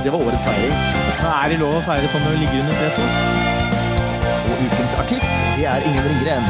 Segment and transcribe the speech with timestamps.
[0.00, 0.70] Det var årets feiring.
[1.20, 3.08] Er det lov å feire sånn når du ligger under setet?
[4.48, 6.46] Og ukens artist, det er Ingen Ringgren.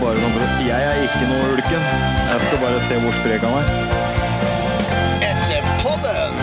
[0.00, 1.84] Bare sånn for Jeg er ikke noe ulken.
[2.32, 3.70] Jeg skal bare se hvor sprek han er.
[5.28, 6.42] SF-podden!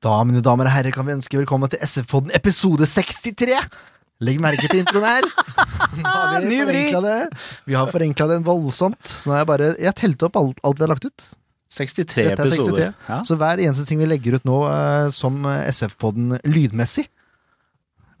[0.00, 3.60] Da, mine damer og herrer, kan vi ønske velkommen til SF-podden episode 63!
[4.24, 5.28] Legg merke til introen her.
[5.92, 6.08] Vi
[6.48, 6.88] Ny vri.
[7.68, 9.02] Vi har forenkla det voldsomt.
[9.04, 11.28] Så nå har jeg bare Jeg telte opp alt, alt vi har lagt ut.
[11.72, 12.52] 63 Dette er 63.
[12.52, 12.92] episoder.
[13.08, 13.18] Ja.
[13.24, 17.06] Så hver eneste ting vi legger ut nå eh, som eh, SF-podden lydmessig,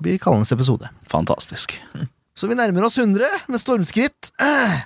[0.02, 0.88] blir kallende episode.
[1.12, 1.76] Fantastisk.
[2.34, 4.32] Så vi nærmer oss 100 med stormskritt.
[4.40, 4.80] Eh.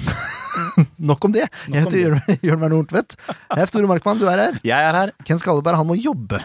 [1.12, 1.46] Nok om det.
[1.70, 2.00] Jeg om heter.
[2.00, 3.16] Jørn Jørn Werner Horntvedt.
[3.30, 4.58] Jeg er Tore Markmann, du er her.
[4.66, 5.14] Jeg er her.
[5.28, 6.42] Ken Skalleberg, han må jobbe.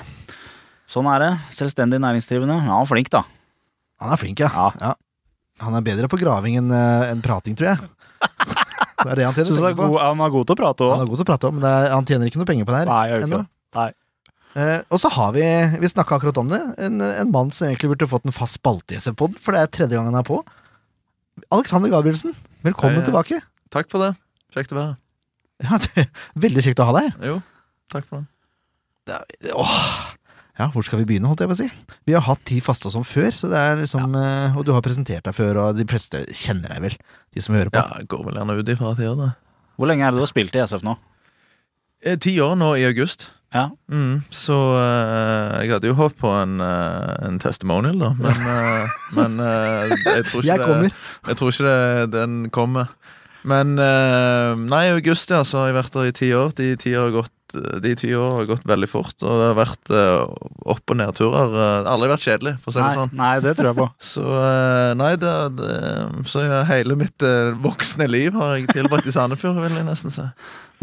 [0.88, 1.34] Sånn er det.
[1.58, 2.62] Selvstendig næringsdrivende.
[2.62, 3.26] Ja, han er flink, da.
[4.04, 4.54] Han er flink, ja.
[4.54, 4.70] Ja.
[4.80, 4.94] ja.
[5.66, 7.92] Han er bedre på graving enn eh, enn prating, tror jeg.
[8.98, 9.88] Det er det han tjener penger er på.
[9.94, 11.66] god, han er god til å prate Han er god til å prate om, men
[11.66, 12.90] det er, han tjener ikke noe penger på det her.
[12.90, 13.40] Nei, jeg gjør ennå.
[13.40, 13.78] ikke det.
[13.78, 13.90] Nei.
[14.58, 15.44] Uh, og så har vi,
[15.84, 18.96] vi snakka akkurat om det, en, en mann som egentlig burde fått en fast spalte
[18.96, 20.40] i SV-poden, for det er tredje gang han er på.
[21.54, 22.34] Alexander Gabrielsen,
[22.66, 23.38] velkommen Hei, tilbake.
[23.74, 24.16] Takk for det.
[24.56, 24.98] Kjekt å være her.
[25.68, 26.08] Ja, det,
[26.48, 27.14] veldig kjekt å ha deg.
[27.30, 27.38] Jo,
[27.94, 28.28] takk for det.
[29.08, 29.78] Det er, åh.
[30.58, 31.68] Ja, hvor skal vi begynne, holdt jeg på å si?
[32.10, 34.54] Vi har hatt ti faste oss om før, så det er liksom, ja.
[34.58, 36.98] og du har presentert deg før, og de fleste kjenner deg vel,
[37.36, 37.84] de som hører på.
[37.84, 39.32] Ja, går vel gjerne ut ifra at jeg gjør det.
[39.78, 40.96] Hvor lenge er det du har spilt i SF nå?
[42.02, 43.30] Eh, Ti år nå i august.
[43.54, 43.70] Ja.
[43.88, 48.10] Mm, så uh, jeg hadde jo håpet på en, uh, en testimonial, da.
[48.20, 50.82] Men, uh, men eh, jeg tror ikke Jeg.
[50.90, 50.92] Det,
[51.30, 52.92] jeg tror ikke det, den kommer.
[53.48, 56.54] Men eh, Nei, i august, ja, så har jeg vært der i ti år.
[56.58, 59.58] De ti år har gått de ti årene har gått veldig fort, og det har
[59.60, 61.48] vært eh, opp- og nedturer.
[61.48, 63.14] Eh, Det har aldri vært kjedelig, for å si det Nei, sånn.
[63.22, 63.88] nei, det tror jeg på.
[64.14, 65.74] Så eh, nei, det, det
[66.32, 70.14] Så ja, hele mitt eh, voksne liv har jeg tilbrakt i Sandefjord, vil jeg nesten
[70.14, 70.26] si.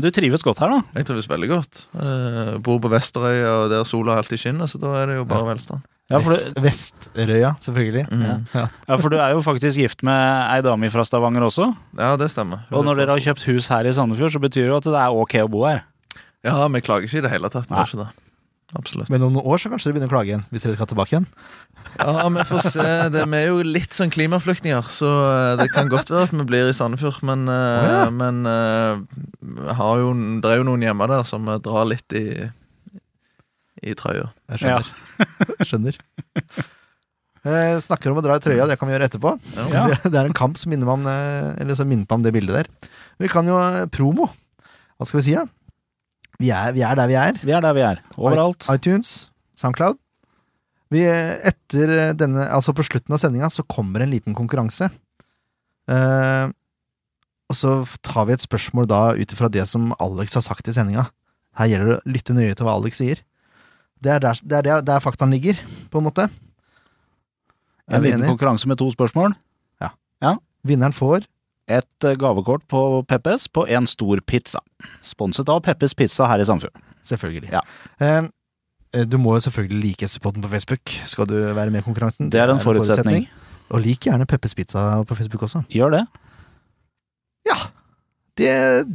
[0.01, 0.81] Du trives godt her, da.
[0.99, 1.85] Jeg trives veldig godt.
[1.95, 5.53] Jeg bor på Vesterøy, og der sola alltid skinner, så da er det jo bare
[5.53, 5.85] velstand.
[6.13, 8.03] Ja for, Vest, du, Vesterøya, selvfølgelig.
[8.13, 8.25] Mm.
[8.53, 8.65] Ja.
[8.91, 11.71] ja, for du er jo faktisk gift med ei dame fra Stavanger også.
[11.97, 12.67] Ja, det stemmer.
[12.77, 14.99] Og når dere har kjøpt hus her i Sandefjord, så betyr det jo at det
[15.01, 15.81] er ok å bo her.
[16.45, 17.69] Ja, vi klager ikke i det hele tatt.
[17.71, 17.83] Vi Nei.
[17.83, 18.25] gjør ikke det.
[18.75, 19.11] Absolutt.
[19.13, 21.15] Men om noen år så kanskje dere begynner å klage igjen, hvis dere skal tilbake
[21.15, 21.27] igjen.
[21.95, 22.87] Ja, vi får se.
[23.15, 26.47] Det, vi er jo litt sånn klimaflyktninger, så eh, det kan godt være at vi
[26.49, 27.21] blir i Sandefjord.
[27.29, 28.05] Men, eh, ja.
[28.11, 30.11] men eh, har jo,
[30.43, 32.27] det er jo noen hjemme der som eh, drar litt i,
[33.85, 34.33] i trøya.
[34.57, 34.91] Jeg skjønner.
[35.71, 36.01] skjønner.
[37.45, 39.37] Eh, snakker om å dra i trøya, det kan vi gjøre etterpå.
[39.69, 39.87] Ja.
[39.93, 42.25] Det, det er en kamp som minner meg om, eh, eller som minner meg om
[42.25, 42.93] det bildet der.
[43.21, 44.31] Vi kan jo eh, promo.
[44.97, 45.45] Hva skal vi si, da?
[46.41, 47.39] Vi er, vi er der vi er.
[47.43, 48.01] Vi er der vi er.
[48.19, 48.67] Overalt.
[48.73, 49.99] iTunes, Soundcloud.
[50.95, 54.91] Vi, etter eh, denne, altså på slutten av sendinga så kommer en liten konkurranse.
[55.91, 56.49] Uh,
[57.51, 57.73] og så
[58.07, 61.07] tar vi et spørsmål da ut ifra det som Alex har sagt i sendinga.
[61.59, 63.21] Her gjelder det å lytte nøye til hva Alex sier.
[64.05, 65.59] Det er der, det er der, der faktaen ligger,
[65.93, 66.29] på en måte.
[67.89, 68.33] Er En liten enig?
[68.33, 69.37] konkurranse med to spørsmål.
[70.25, 70.37] Ja.
[70.65, 71.27] Vinneren får
[71.71, 74.61] Et eh, gavekort på Peppes på en stor pizza.
[75.05, 76.77] Sponset av Peppes Pizza her i Sandfjord.
[77.09, 77.53] Selvfølgelig.
[77.53, 77.63] Ja.
[78.01, 78.29] Eh,
[78.95, 80.93] eh, du må jo selvfølgelig like SV-podden på Facebook.
[81.09, 82.31] Skal du være med i konkurransen?
[82.33, 83.29] Det er en forutsetning.
[83.73, 85.65] Og lik gjerne Peppes Pizza på Facebook også.
[85.73, 86.05] Gjør det.
[87.49, 87.59] Ja,
[88.39, 88.53] det,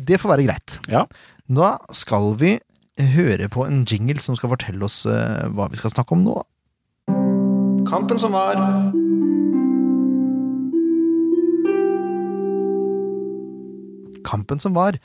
[0.07, 0.79] det får være greit.
[0.89, 1.05] Ja.
[1.49, 2.59] Da skal vi
[2.99, 6.37] høre på en jingle som skal fortelle oss eh, hva vi skal snakke om nå.
[7.89, 8.59] Kampen som var.
[14.27, 14.97] Kampen som var.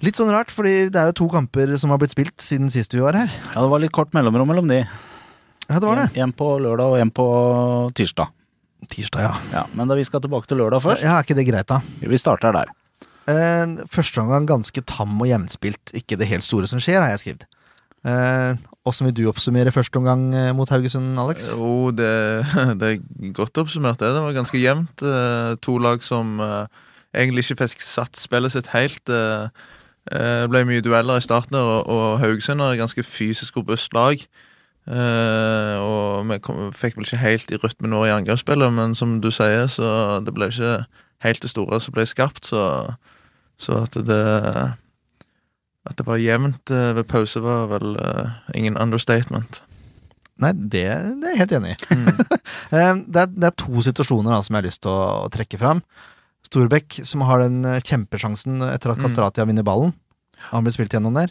[0.00, 2.94] Litt sånn rart, fordi det er jo to kamper som har blitt spilt siden sist
[2.96, 3.28] vi var her.
[3.52, 4.78] Ja, det var litt kort mellomrom mellom de.
[5.68, 6.06] Ja, det var det.
[6.16, 7.26] En, en på lørdag og en på
[7.94, 8.32] tirsdag.
[8.90, 9.34] Tirsdag, ja.
[9.52, 11.04] Ja, Men da vi skal tilbake til lørdag først.
[11.04, 11.82] Ja, Er ikke det greit, da?
[12.00, 12.72] Vi starter der.
[13.28, 15.92] Eh, første omgang ganske tam og jevnspilt.
[16.00, 17.44] Ikke det helt store som skjer, har jeg skrevet.
[18.08, 18.56] Eh,
[18.88, 21.50] Åssen vil du oppsummere første omgang eh, mot Haugesund, Alex?
[21.52, 22.08] Jo, det,
[22.80, 24.00] det er godt oppsummert.
[24.00, 25.04] Det Det var ganske jevnt.
[25.04, 26.64] Eh, To lag som eh,
[27.14, 29.08] egentlig ikke fikk satt spillet sitt helt.
[29.08, 29.48] eh,
[30.12, 33.94] eh, Det ble mye dueller i starten, og, og Haugesund er et ganske fysisk robust
[33.94, 34.22] lag.
[34.90, 39.20] Eh, og vi kom, fikk vel ikke helt i rytme nå i angrepsspillet, men som
[39.20, 40.84] du sier, så det ble ikke
[41.24, 42.62] helt det store som ble skapt, så,
[43.60, 44.22] så at det
[45.88, 49.62] At det var jevnt eh, ved pause, var vel uh, ingen understatement.
[50.40, 50.84] Nei, det,
[51.20, 51.96] det er jeg helt enig i.
[51.96, 52.06] Mm.
[52.70, 55.30] Eh, det, er, det er to situasjoner da, som jeg har lyst til å, å
[55.32, 55.80] trekke fram.
[56.50, 58.98] Storbekk, som har den eh, kjempesjansen etter at
[59.38, 59.46] Mm.
[59.46, 59.94] vinner ballen.
[60.50, 61.30] Han blir spilt gjennom der.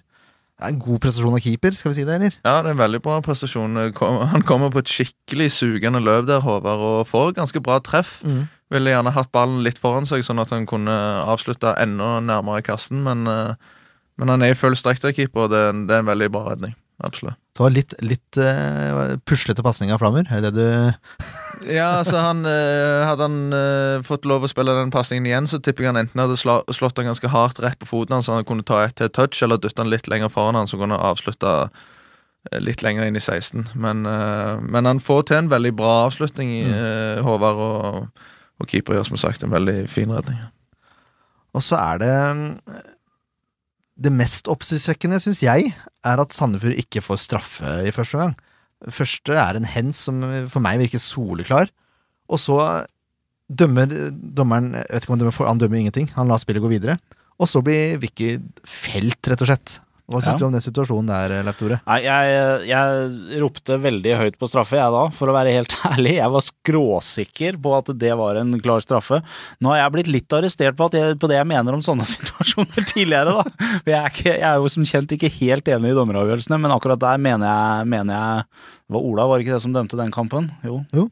[0.59, 2.33] Det er en god prestasjon av keeper, skal vi si det, eller?
[2.43, 3.77] Ja, det er en veldig bra prestasjon.
[4.33, 8.21] Han kommer på et skikkelig sugende løp der, Håvard, og får ganske bra treff.
[8.69, 10.91] Ville gjerne hatt ballen litt foran seg, sånn at han kunne
[11.25, 13.55] avslutta enda nærmere kassen, men, eh,
[14.19, 16.49] men han er i full strekk der, keeper, og det, det er en veldig bra
[16.51, 16.75] redning.
[16.99, 17.37] Absolutt.
[17.55, 20.27] Det var litt, litt uh, puslete pasning av Flammer.
[20.31, 20.63] Er det du
[21.67, 25.61] Ja, altså han uh, Hadde han uh, fått lov å spille den pasningen igjen, så
[25.63, 28.37] tipper jeg han enten hadde sla, slått han ganske hardt rett på foten hans, så
[28.37, 30.99] han kunne ta et til touch, eller dytta han litt lenger foran han, så kunne
[30.99, 31.71] han avslutta
[32.63, 33.73] litt lenger inn i 16.
[33.75, 34.05] Men,
[34.71, 38.23] men han får til en veldig bra avslutning, i eh, Håvard, og,
[38.59, 40.39] og keeper gjør som sagt en veldig fin redning.
[41.55, 42.47] Og så er det mm,
[43.99, 45.73] Det mest oppsiktsvekkende, syns jeg,
[46.07, 48.37] er at Sandefjord ikke får straffe i første gang.
[48.95, 51.71] Første er en hens som for meg virker soleklar,
[52.31, 52.59] og så
[53.49, 56.63] dømmer dommeren jeg vet ikke om Han dømmer, for, han dømmer ingenting, han lar spillet
[56.63, 56.99] gå videre.
[57.39, 58.37] Og så blir Vicky
[58.67, 59.79] felt, rett og slett.
[60.09, 60.37] Hva syns Ja.
[60.41, 61.77] du om den situasjonen der, Leif Tore?
[61.85, 66.15] Nei, jeg, jeg ropte veldig høyt på straffe, jeg da, for å være helt ærlig.
[66.17, 69.21] Jeg var skråsikker på at det var en klar straffe.
[69.61, 72.07] Nå har jeg blitt litt arrestert på, at jeg, på det jeg mener om sånne
[72.15, 73.69] situasjoner tidligere, da.
[73.85, 77.01] Jeg er, ikke, jeg er jo som kjent ikke helt enig i dommeravgjørelsene, men akkurat
[77.05, 78.47] der mener jeg, mener jeg
[78.89, 80.49] Det var Ola, var det ikke det som dømte den kampen?
[80.65, 80.81] Jo.
[80.97, 81.07] Jo.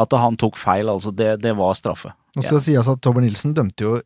[0.00, 1.10] At han tok feil, altså.
[1.14, 2.12] Det, det var straffe.
[2.34, 3.96] Nå skal det sies at Tobber Nilsen dømte jo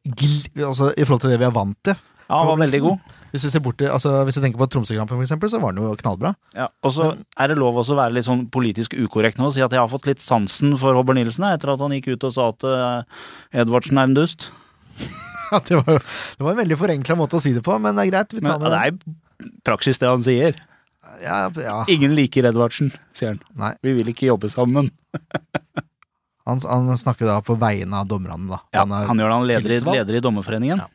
[0.64, 1.96] altså, I forhold til det vi er vant til.
[2.28, 3.12] Ja, han var veldig god.
[3.34, 5.94] Hvis du, ser bort altså, hvis du tenker på Tromsø-kampen, eksempel, så var han jo
[5.98, 6.30] knallbra.
[6.54, 9.56] Ja, og så er det lov også å være litt sånn politisk ukorrekt nå og
[9.56, 12.26] si at jeg har fått litt sansen for Hobber Nilsen etter at han gikk ut
[12.30, 13.24] og sa at uh,
[13.64, 14.48] Edvardsen er en dust.
[15.52, 16.04] Ja, det, var, jo-
[16.38, 18.32] det var en veldig forenkla måte å si det på, men det er greit.
[18.34, 18.78] Vi Men med ja, det
[19.44, 20.56] er praksis det han sier.
[21.22, 21.74] Ja, ja.
[21.92, 23.42] Ingen liker Edvardsen, sier han.
[23.60, 23.74] Nei.
[23.84, 24.88] Vi vil ikke jobbe sammen.
[26.48, 28.58] Han, han snakker da på vegne av dommerne, da.
[28.74, 30.82] Ja, han er han gjør det, han leder, i- leder i Dommerforeningen.
[30.82, 30.88] Ja.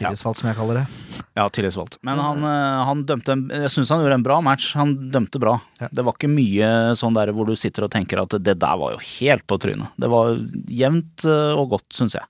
[0.00, 0.84] Tillitsvalgt, som jeg kaller det.
[1.38, 1.98] Ja, tillitsvalgt.
[2.06, 4.72] Men han, eh, han dømte en, Jeg syns han gjorde en bra match.
[4.80, 5.58] Han dømte bra.
[5.80, 5.88] Ja.
[5.92, 8.96] Det var ikke mye sånn der hvor du sitter og tenker at det der var
[8.96, 9.94] jo helt på trynet.
[10.00, 10.36] Det var
[10.66, 12.26] jevnt eh, og godt, syns jeg.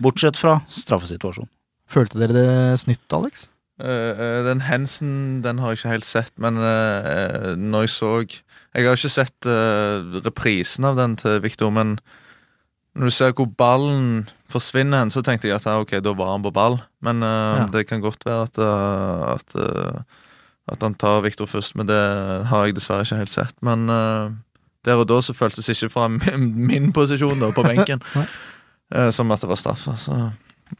[0.00, 1.50] Bortsett fra straffesituasjonen.
[1.90, 3.48] Følte dere det snytt, Alex?
[3.80, 7.92] Uh, eh, den hensen den har jeg ikke helt sett, men uh, eh, når jeg
[7.94, 11.96] så Jeg har ikke sett uh, reprisen av den til Victor, men
[12.94, 16.34] når du ser hvor ballen forsvinner hen, så tenkte jeg at ja, ok, da var
[16.34, 16.78] han på ball.
[17.04, 17.66] Men uh, Ja.
[17.72, 20.00] det kan godt være at, uh, at, uh,
[20.70, 21.98] at han tar Victor først, men det
[22.50, 23.56] har jeg dessverre ikke helt sett.
[23.66, 23.86] Men
[24.86, 28.00] der og da så føltes ikke fra min, min posisjon da, på benken
[28.94, 29.96] eh, som at det var straffe.
[30.00, 30.16] Så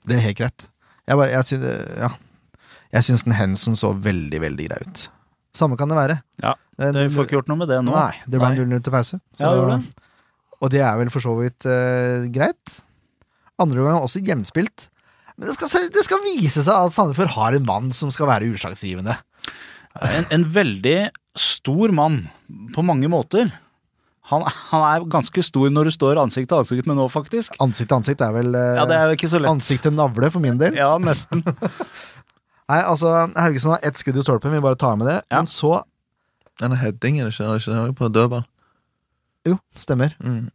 [0.07, 0.69] Det er helt greit.
[1.07, 2.11] Jeg, bare, jeg, synes, ja.
[2.97, 5.03] jeg syns den hensen så veldig, veldig grei ut.
[5.57, 6.21] Samme kan det være.
[6.45, 7.93] Ja, Vi får ikke gjort noe med det nå.
[7.93, 8.69] Nei, det ble Nei.
[8.79, 9.19] 0-0 til pause.
[9.41, 10.07] Ja, det det.
[10.61, 11.67] Og det er vel for så vidt
[12.33, 12.77] greit.
[13.61, 14.89] Andre omgang også jevnspilt.
[15.37, 18.51] Men det skal, det skal vise seg at Sandefjord har en mann som skal være
[18.53, 19.15] utslagsgivende.
[20.07, 20.99] En, en veldig
[21.39, 22.23] stor mann,
[22.75, 23.49] på mange måter.
[24.31, 27.57] Han, han er ganske stor når du står ansikt til ansikt med nå, faktisk.
[27.65, 29.51] Ansikt til ansikt er vel eh, Ja, det er jo ikke så lett.
[29.51, 30.77] ansikt til navle for min del.
[30.79, 31.43] Ja, nesten.
[32.71, 35.17] Nei, altså, Haugesund har ett skudd i stolpen, vi bare tar med det.
[35.33, 35.41] Ja.
[35.41, 35.81] Men så
[36.61, 37.45] den er heading, er det ikke?
[37.49, 38.43] Er det ikke det på dødball?
[39.49, 40.13] Jo, stemmer.
[40.21, 40.51] Mm.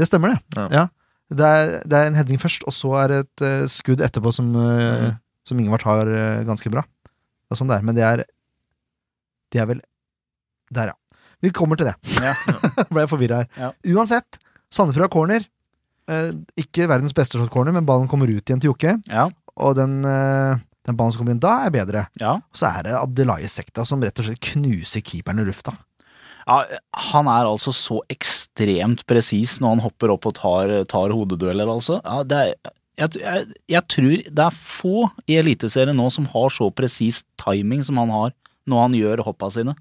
[0.00, 0.56] Det stemmer, det.
[0.56, 0.68] Ja.
[0.72, 0.84] Ja.
[1.28, 4.32] Det, er, det er en heading først, og så er det et uh, skudd etterpå
[4.32, 5.18] som, uh, mm.
[5.48, 6.84] som Ingvard tar uh, ganske bra.
[7.08, 8.24] Det er sånn det er, men det er
[9.52, 9.78] Det er vel
[10.74, 11.20] Der, ja.
[11.40, 11.94] Vi kommer til det.
[12.18, 12.34] Ja.
[12.90, 13.48] Ble jeg forvirra her.
[13.56, 13.70] Ja.
[13.94, 14.40] Uansett,
[14.74, 15.46] Sandefjord har corner.
[16.08, 18.96] Eh, ikke verdens beste shot corner, men ballen kommer ut igjen til Jokke.
[19.12, 22.08] Ja, Og den, eh, den ballen som kommer inn da, er bedre.
[22.20, 22.34] ja.
[22.34, 25.76] Og så er det Abdelaye Sekta som rett og slett knuser keeperen i lufta.
[26.48, 26.78] Ja
[27.12, 32.00] han er altså så ekstremt presis når han hopper opp og tar, tar hodedueller, altså.
[32.04, 32.54] Ja, det er,
[32.98, 37.84] jeg, jeg, jeg tror det er få i Eliteserien nå som har så presis timing
[37.86, 38.32] som han har
[38.68, 39.76] når han gjør hoppa sine.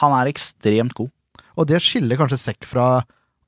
[0.00, 1.10] Han er ekstremt god.
[1.58, 3.02] Og det skiller kanskje Sekk fra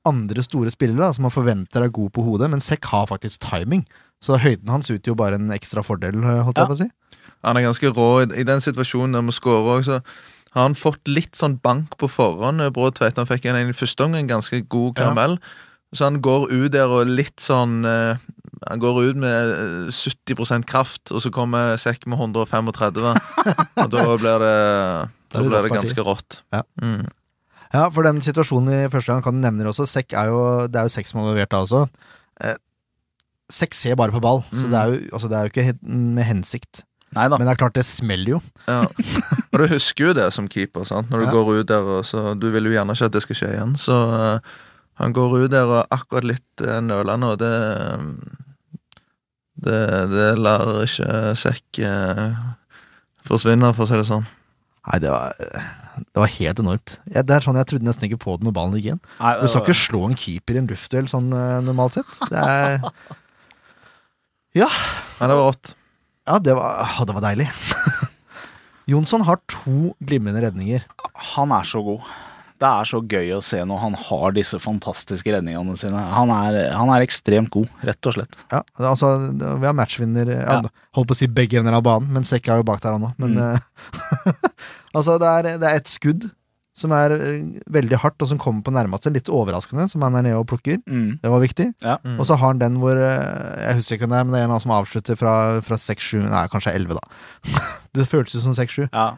[0.05, 3.45] andre store spillere da, som man forventer er god på hodet, men Sekk har faktisk
[3.45, 3.85] timing.
[4.23, 6.65] Så høyden hans utgjør bare en ekstra fordel, holdt Ja.
[6.65, 6.89] jeg på å si.
[7.43, 10.01] Han er ganske rå i, i den situasjonen der vi scorer også.
[10.53, 12.61] Har han fått litt sånn bank på forhånd?
[12.61, 15.37] eh, Brå Tveit han fikk en, en i første omgang ganske god karamell.
[15.93, 18.17] Så han går ut der og litt sånn uh,
[18.69, 23.01] Han går ut med eh, 70% kraft, og så kommer Sekk med 135.
[23.83, 24.53] og da blir det
[25.33, 26.39] Da det blir det ganske rått.
[26.53, 26.63] Ja.
[26.81, 27.03] Mm.
[27.73, 29.85] Ja, for den situasjonen i første gang kan du nevne også.
[29.89, 31.83] Sekk er jo, det er jo Sekk som er involvert da også.
[32.45, 32.57] Eh,
[33.53, 34.69] Sekk ser bare på ball, så Mm.
[34.71, 36.83] det er jo, altså, det er jo ikke med hensikt.
[37.13, 37.37] Nei da.
[37.37, 38.41] Men det er klart, det smeller jo.
[38.67, 38.81] Ja.
[39.53, 41.09] Og du husker jo det som keeper, sant?
[41.11, 41.31] når du Ja.
[41.35, 43.75] går ut der, og så du vil jo gjerne ikke at det skal skje igjen.
[43.77, 44.39] Så uh,
[45.01, 47.53] han går ut der og akkurat litt uh, nølende, og det,
[49.63, 49.79] det
[50.13, 52.33] Det lar ikke Sekk uh,
[53.27, 54.25] forsvinne, for å si det sånn.
[54.83, 56.97] Nei, det var, det var helt enormt.
[57.07, 59.03] Jeg, det er sånn Jeg trodde nesten ikke på det når ballen gikk inn.
[59.21, 62.17] Nei, Du skal ikke slå en keeper i en luftduell sånn eh, normalt sett.
[62.27, 62.81] Det er
[64.53, 65.71] Men det var rått.
[66.27, 67.49] Ja, det var, å, det var deilig.
[68.91, 70.83] Jonsson har to glimrende redninger.
[71.35, 72.05] Han er så god.
[72.63, 75.99] Det er så gøy å se når han har disse fantastiske redningene sine.
[76.15, 78.37] Han er, han er ekstremt god, rett og slett.
[78.53, 80.59] Ja, altså, Vi har matchvinner ja,
[80.95, 83.09] Holdt på å si begge ender av banen, men Sekk er jo bak der han
[83.09, 83.17] òg.
[83.19, 83.41] Men Mm.
[83.49, 84.39] eh,
[84.95, 86.29] altså, det er, det er skudd
[86.73, 89.11] som er eh, veldig hardt, og som kommer på nærmeste.
[89.13, 90.79] Litt overraskende, som han er nede og plukker.
[90.89, 91.19] Mm.
[91.21, 91.67] Det var viktig.
[91.85, 91.99] Ja.
[92.03, 92.15] Mm.
[92.19, 94.41] Og så har han den hvor eh, Jeg husker ikke hvem det er, men det
[94.41, 97.53] er en av som avslutter fra, fra 6-7 Nei, kanskje 11, da.
[97.99, 98.87] det føltes som 6-7.
[98.89, 99.11] Ja,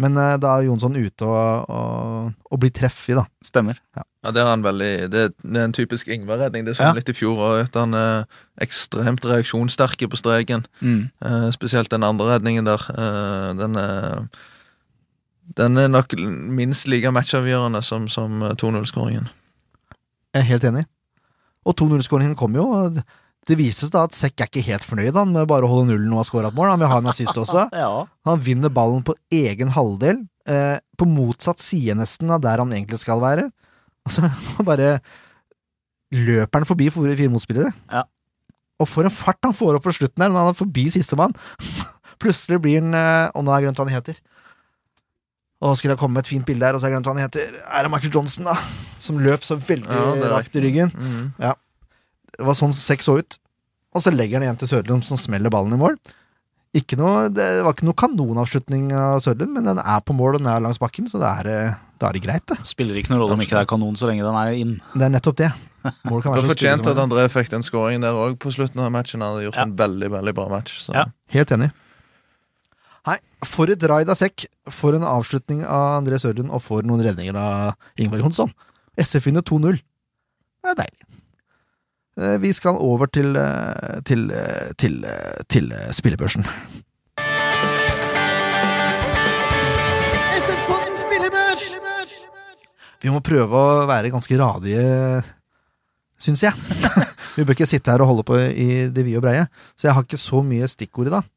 [0.00, 3.26] Men eh, da er Jonsson ute og, og, og blir treff i, da.
[3.44, 3.76] stemmer.
[3.94, 6.64] Ja, det er han veldig Det, det er en typisk Ingvar-redning.
[6.66, 6.94] Det så Ja.
[6.96, 8.24] litt i fjor òg, han er
[8.64, 10.64] ekstremt reaksjonssterke på streken.
[10.80, 11.10] Mm.
[11.20, 12.80] Eh, spesielt den andre redningen der.
[12.96, 14.24] Eh, den, er,
[15.58, 19.28] den er nok minst like matchavgjørende som, som eh, 2-0-skåringen.
[20.34, 20.86] Jeg er helt enig.
[21.68, 22.64] Og 2-0-skåringen kom jo.
[22.90, 23.04] det-
[23.46, 26.12] Det vises da at Sekk er ikke helt fornøyd han, med bare å holde nullen
[26.16, 26.70] og ha skåra et mål.
[26.70, 27.66] Han vil ha en assist også.
[27.76, 28.06] Ja.
[28.24, 32.98] Han vinner ballen på egen halvdel, eh, på motsatt side nesten av der han egentlig
[33.02, 33.50] skal være.
[34.08, 34.30] Altså,
[34.64, 35.00] bare
[36.14, 37.72] løper han forbi fire, fire motspillere.
[37.92, 38.04] Ja.
[38.80, 41.34] Og for en fart han får opp på slutten der, når han er forbi sistemann.
[42.22, 44.18] Plutselig blir han eh, Og nå har jeg glemt hva han heter.
[45.64, 47.14] Og skulle jeg komme med et fint bilde her, og så har jeg glemt hva
[47.16, 47.54] han heter.
[47.72, 48.56] Er det Michael Johnson, da?
[49.00, 50.92] Som løp så veldig Ja, rakt i ryggen.
[50.92, 51.30] Mm.
[51.40, 53.38] Det var sånn seks så ut.
[53.94, 55.96] Og så legger han igjen til Søderlund, som smeller ballen i mål.
[56.74, 60.42] Ikke noe, det var ikke noe kanonavslutning av Søderlund, men den er på mål, og
[60.42, 62.58] den er langs bakken, så det er, det greit, det.
[62.66, 64.74] Spiller ikke noen rolle om ikke det er kanon så lenge den er inn.
[64.92, 65.52] Det er nettopp det.
[66.10, 67.04] Mål kan Det være var fortjente fortjent at det.
[67.04, 69.22] André fikk den skåringen der òg på slutten av matchen.
[69.22, 69.66] Han hadde gjort Ja.
[69.68, 70.78] en veldig veldig bra match.
[70.86, 70.94] Så.
[70.96, 71.04] Ja.
[71.36, 71.70] Helt enig.
[73.04, 74.46] Nei, for et raid av sekk.
[74.72, 78.52] For en avslutning av André Sørlund, og for noen redninger av Ingvar Jonsson.
[79.00, 79.76] SF vinner 2-0.
[80.64, 81.08] Det er deilig.
[82.16, 86.46] Eh, Vi skal over til, til, til, eh, til, eh, til eh, spillebørsen.
[93.04, 94.84] Vi må prøve å være ganske radige,
[96.16, 96.54] syns jeg.
[97.36, 99.44] vi bør ikke sitte her og holde på i det vide og breie.
[99.76, 101.28] Så jeg har ikke så mye stikkord i dag.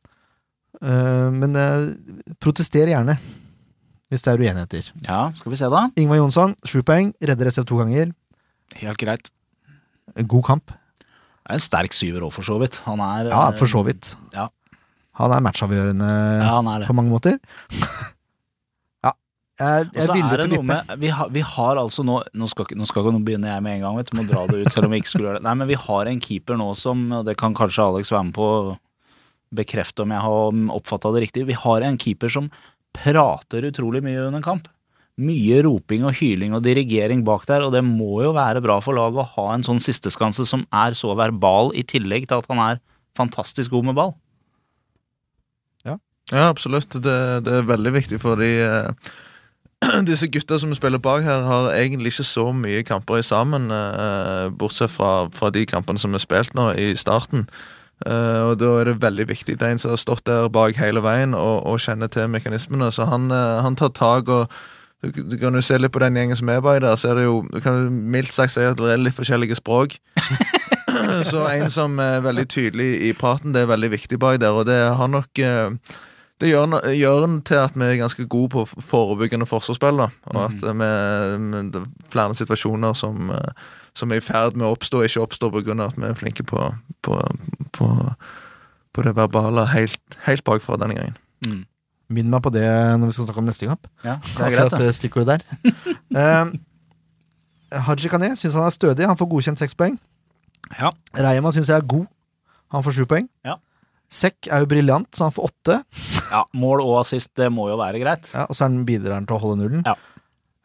[0.81, 3.17] Eh, men eh, protester gjerne,
[4.11, 4.91] hvis det er uenigheter.
[5.07, 5.85] Ja, skal vi se da.
[5.99, 7.13] Ingvar Jonsson, sju poeng.
[7.21, 8.13] Redder SF to ganger.
[8.81, 9.31] Helt greit.
[10.27, 10.71] God kamp.
[11.47, 12.77] Det er en sterk syver òg, for så vidt.
[12.85, 14.13] Han er Ja, for så vidt.
[14.35, 14.49] Ja.
[15.17, 16.07] Han er matchavgjørende
[16.43, 16.87] Ja, han er det.
[16.87, 17.37] på mange måter.
[19.05, 19.11] ja.
[19.59, 22.85] Jeg, jeg det til med vi har, vi har altså nå Nå skal, ikke- nå
[22.85, 24.17] skal ikke nå begynner jeg med en gang, vet du.
[24.19, 25.43] Må dra det ut selv om vi ikke skulle gjøre det.
[25.47, 28.33] Nei, men vi har en keeper nå som, og det kan kanskje Alex være med
[28.37, 28.49] på
[29.55, 32.49] bekrefte om jeg har oppfatta det riktig, vi har en keeper som
[32.97, 34.67] prater utrolig mye under kamp.
[35.17, 38.97] Mye roping og hyling og dirigering bak der, og det må jo være bra for
[38.97, 42.61] laget å ha en sånn sisteskanse som er så verbal, i tillegg til at han
[42.61, 42.81] er
[43.17, 44.13] fantastisk god med ball.
[46.31, 46.91] Ja, absolutt.
[46.91, 48.91] Det, det er veldig viktig for de eh,
[50.09, 54.47] Disse gutta som spiller bak her, har egentlig ikke så mye kamper i sammen, eh,
[54.49, 57.45] bortsett fra, fra de kampene som er spilt nå i starten.
[58.05, 59.57] Eh, og da er det veldig viktig.
[59.57, 62.91] Det er en som har stått der bak hele veien og, og kjenner til mekanismene.
[62.93, 64.51] Så han, uh, han tar tak og
[65.03, 67.19] du, du kan jo se litt på den gjengen som er bak der, så er
[67.19, 69.97] det jo Du kan mildt sagt si at det er litt forskjellige språk.
[71.31, 74.65] så en som er veldig tydelig i praten, det er veldig viktig bak der, og
[74.69, 75.97] det har nok uh,
[76.37, 80.03] det gjør, gjør en til at vi er ganske gode på forebyggende forsvarsspill.
[80.05, 80.89] Og at eh, vi,
[81.49, 83.31] vi- det er flere situasjoner som,
[83.97, 85.77] som er i ferd med å oppstå, ikke oppstår pga.
[85.87, 86.67] at vi er flinke på,
[87.05, 87.17] på,
[87.73, 87.87] på,
[88.93, 91.17] på det verbale helt, helt bakfra denne gangen.
[91.45, 91.63] Mm.
[92.13, 93.89] Minn meg på det når vi skal snakke om neste kamp.
[94.05, 95.87] Ja, det er greit, stikkordet der.
[96.15, 96.53] uh,
[97.87, 99.07] Haji Kane syns han er stødig.
[99.09, 99.97] Han får godkjent seks poeng.
[100.77, 100.93] Ja.
[101.17, 102.05] Reima syns jeg er god.
[102.71, 103.27] Han får sju poeng.
[103.47, 103.57] Ja.
[104.07, 105.81] Sekk er jo briljant, så han får åtte.
[106.29, 108.29] Ja, mål og assist, det må jo være greit.
[108.31, 109.83] Ja, og så er han bidrar han til å holde nullen.
[109.87, 109.97] Ja.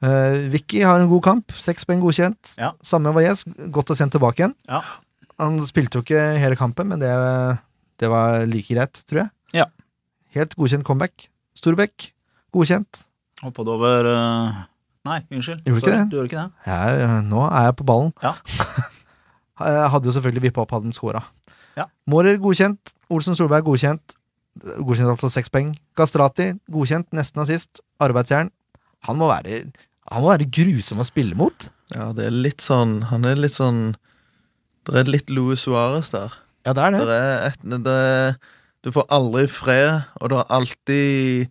[0.02, 1.54] Eh, Vicky har en god kamp.
[1.62, 2.56] Seks poeng godkjent.
[2.58, 2.72] Ja.
[2.82, 3.44] Samme Valles,
[3.74, 4.56] godt å sende tilbake igjen.
[4.70, 4.82] Ja.
[5.42, 7.12] Han spilte jo ikke hele kampen, men det,
[8.02, 9.32] det var like greit, tror jeg.
[9.62, 9.68] Ja.
[10.34, 11.28] Helt godkjent comeback.
[11.58, 12.10] Storbekk,
[12.54, 13.04] godkjent.
[13.42, 14.62] Hoppet over uh...
[15.06, 15.64] Nei, unnskyld.
[15.66, 16.02] Gjorde Sorry.
[16.10, 16.70] Du gjorde ikke det?
[16.70, 18.12] Jeg, nå er jeg på ballen.
[18.22, 18.36] Ja.
[19.66, 21.24] jeg hadde jo selvfølgelig vippa opp, hadde han scora.
[21.78, 21.88] Ja.
[22.10, 22.94] Mårer godkjent.
[23.10, 24.14] Olsen Solberg godkjent.
[24.62, 25.72] Godkjent altså seks poeng.
[25.98, 27.82] Kastrati, godkjent, nesten assist.
[28.02, 28.52] Arbeidsjern.
[29.08, 29.64] Han må være
[30.10, 31.68] Han må være grusom å spille mot.
[31.94, 33.92] Ja, det er litt sånn Han er litt sånn
[34.88, 36.32] Det er litt Louis Suárez der.
[36.66, 37.18] Ja, det er Det det.
[37.18, 38.38] er et, det er,
[38.82, 41.50] du får aldri fred, og det er alltid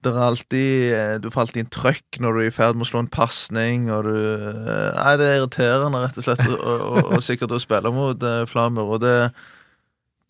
[0.00, 2.86] det er alltid eh, Du får alltid en trøkk når du er i ferd med
[2.86, 6.60] å slå en pasning, og du eh, Nei, det er irriterende, rett og slett, og,
[6.64, 8.46] og, og sikkert å spille mot Flammer.
[8.48, 8.94] Flamur.
[8.96, 9.16] Og det,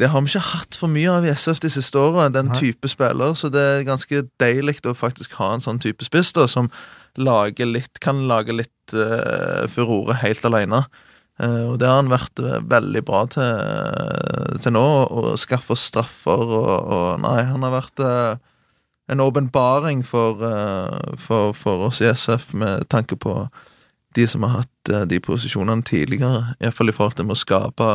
[0.03, 2.89] det har vi ikke hatt for mye av i SF de siste åra, den type
[2.91, 6.71] spiller, så det er ganske deilig å faktisk ha en sånn type spiss, da, som
[7.19, 10.85] lager litt, kan lage litt uh, furore helt alene.
[11.41, 16.43] Uh, og det har han vært eh, veldig bra til, til nå, å skaffe straffer
[16.45, 18.35] og, og Nei, han har vært uh,
[19.11, 20.39] en åpenbaring for,
[21.19, 23.33] for, for oss i SF med tanke på
[24.15, 27.89] de som har hatt de posisjonene tidligere, iallfall i forhold til å skape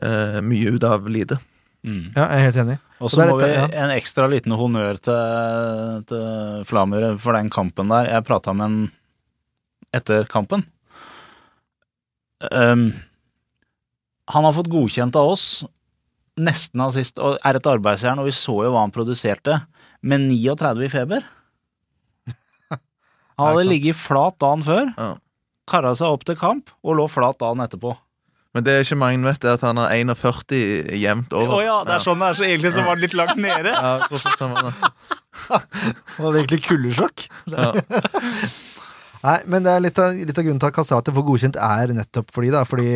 [0.00, 1.38] eh, mye ut av lite.
[1.82, 2.12] Mm.
[2.14, 2.78] Ja, jeg er helt enig.
[3.02, 8.08] Og så må vi en ekstra liten honnør til, til Flamur for den kampen der.
[8.12, 8.76] Jeg prata med han
[9.92, 10.62] etter kampen.
[12.50, 12.88] Um,
[14.32, 15.46] han har fått godkjent av oss,
[16.40, 19.58] nesten assist, og er et arbeidsjern, og vi så jo hva han produserte,
[20.02, 21.26] med 39 i feber.
[23.38, 25.12] Han hadde ligget flat dagen før, Ja.
[25.70, 27.94] kara seg opp til kamp, og lå flat dagen etterpå.
[28.52, 30.58] Men det er ikke mange vet, det er at han har 41
[31.00, 31.54] jevnt over.
[31.54, 31.62] over.
[31.64, 33.72] ja, det er sånn det er, så egentlig så var det litt langt nede.
[33.72, 34.74] Ja, jeg tror han var det.
[35.42, 37.24] Han hadde egentlig kuldesjokk.
[37.50, 37.72] Ja.
[39.22, 41.92] Nei, men det er litt av, litt av grunnen til at Kastrati får godkjent, er
[41.94, 42.88] nettopp fordi da, fordi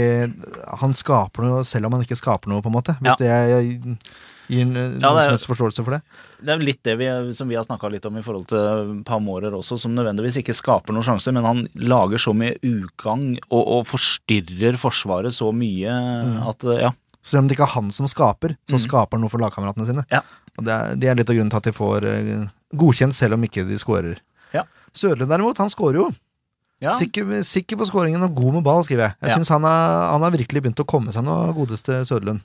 [0.82, 2.96] han skaper noe selv om han ikke skaper noe, på en måte.
[3.00, 3.30] Hvis det
[4.48, 6.00] gir Ja, noen er- som helst forståelse for det.
[6.42, 9.52] Det er litt det vi, som vi har snakka litt om i forhold til Pamorer
[9.52, 13.86] også, som nødvendigvis ikke skaper noen sjanser, men han lager så mye utgang og, og
[13.86, 15.96] forstyrrer Forsvaret så mye
[16.48, 16.92] at ja.
[17.26, 18.84] Selv om det ikke er han som skaper, så Mm.
[18.86, 20.04] skaper han noe for lagkameratene sine.
[20.12, 20.20] Ja.
[20.58, 23.34] Og det er, det er litt av grunnen til at de får eh, godkjent, selv
[23.34, 24.20] om ikke de skårer.
[24.54, 24.62] Ja.
[24.94, 26.10] Sørlund derimot, han skårer jo.
[26.80, 26.90] ja.
[26.94, 29.14] Sikker, sikker på skåringen og god med ball, skriver jeg.
[29.22, 29.34] Jeg Ja.
[29.40, 32.42] synes han, han har virkelig begynt å komme seg nå, godeste Sørlund.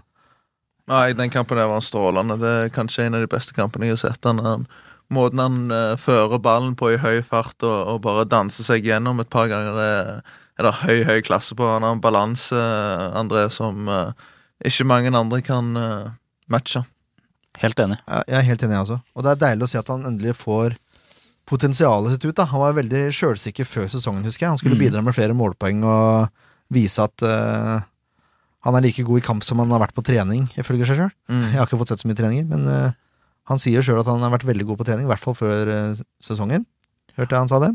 [0.90, 2.38] Nei, den kampen der var han strålende.
[2.42, 4.26] Det er kanskje en av de beste kampene jeg har sett.
[4.26, 4.66] Han, han,
[5.14, 9.20] måten han uh, fører ballen på i høy fart og, og bare danser seg gjennom
[9.22, 10.22] et par ganger, er,
[10.60, 11.68] er det høy, høy klasse på.
[11.68, 14.12] Han har en balanse, uh, André, som uh,
[14.66, 15.72] ikke mange andre kan
[16.52, 16.84] matche.
[17.62, 17.98] Helt enig.
[18.28, 18.98] Jeg er helt enig, jeg også.
[19.16, 20.76] Og det er deilig å se at han endelig får
[21.50, 22.36] potensialet sitt ut.
[22.38, 24.52] da Han var veldig sjølsikker før sesongen, husker jeg.
[24.54, 24.84] Han skulle Mm.
[24.86, 26.30] bidra med flere målpoeng og
[26.72, 27.22] vise at
[28.66, 31.14] han er like god i kamp som han har vært på trening, ifølge seg sjøl.
[31.32, 31.46] Mm.
[31.48, 32.94] Jeg har ikke fått sett så mye treninger, men uh,
[33.50, 35.72] han sier sjøl at han har vært veldig god på trening, i hvert fall før
[35.72, 36.68] uh, sesongen.
[37.18, 37.72] Hørte jeg han sa det.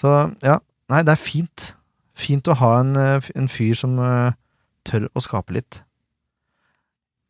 [0.00, 0.12] Så
[0.44, 0.56] ja,
[0.92, 1.70] nei, det er fint.
[2.16, 3.94] Fint å ha en, eh, en fyr som
[4.88, 5.78] tør å skape litt.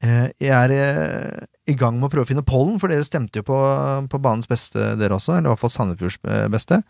[0.02, 0.72] Jeg er
[1.66, 3.59] i gang med å prøve å finne pollen, for dere stemte jo på,
[4.11, 5.37] på banens beste, dere også.
[5.37, 6.18] Eller i hvert fall Sandefjords
[6.54, 6.80] beste.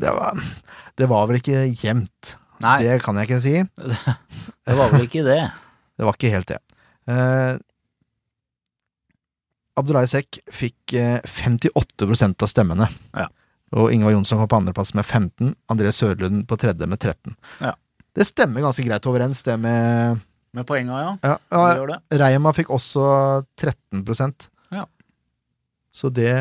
[0.00, 0.40] Det var,
[1.00, 2.34] det var vel ikke jevnt.
[2.62, 3.54] Nei, Det kan jeg ikke si.
[4.66, 5.42] det var vel ikke det.
[5.98, 6.56] Det var ikke helt det.
[7.12, 7.58] Eh,
[9.78, 12.88] Abdullah Sekk fikk eh, 58% av stemmene.
[13.16, 13.28] Ja.
[13.76, 15.52] Og Ingvar Jonsson kom på andreplass med 15.
[15.72, 17.36] André Sørlund på tredje med 13.
[17.64, 17.74] Ja.
[18.12, 20.20] Det stemmer ganske greit overens, det med
[20.52, 21.12] Med poenga, ja.
[21.24, 22.00] ja, Det ja, gjør det.
[22.20, 23.04] Reima fikk også
[23.56, 24.84] 13% Ja.
[25.92, 26.32] Så det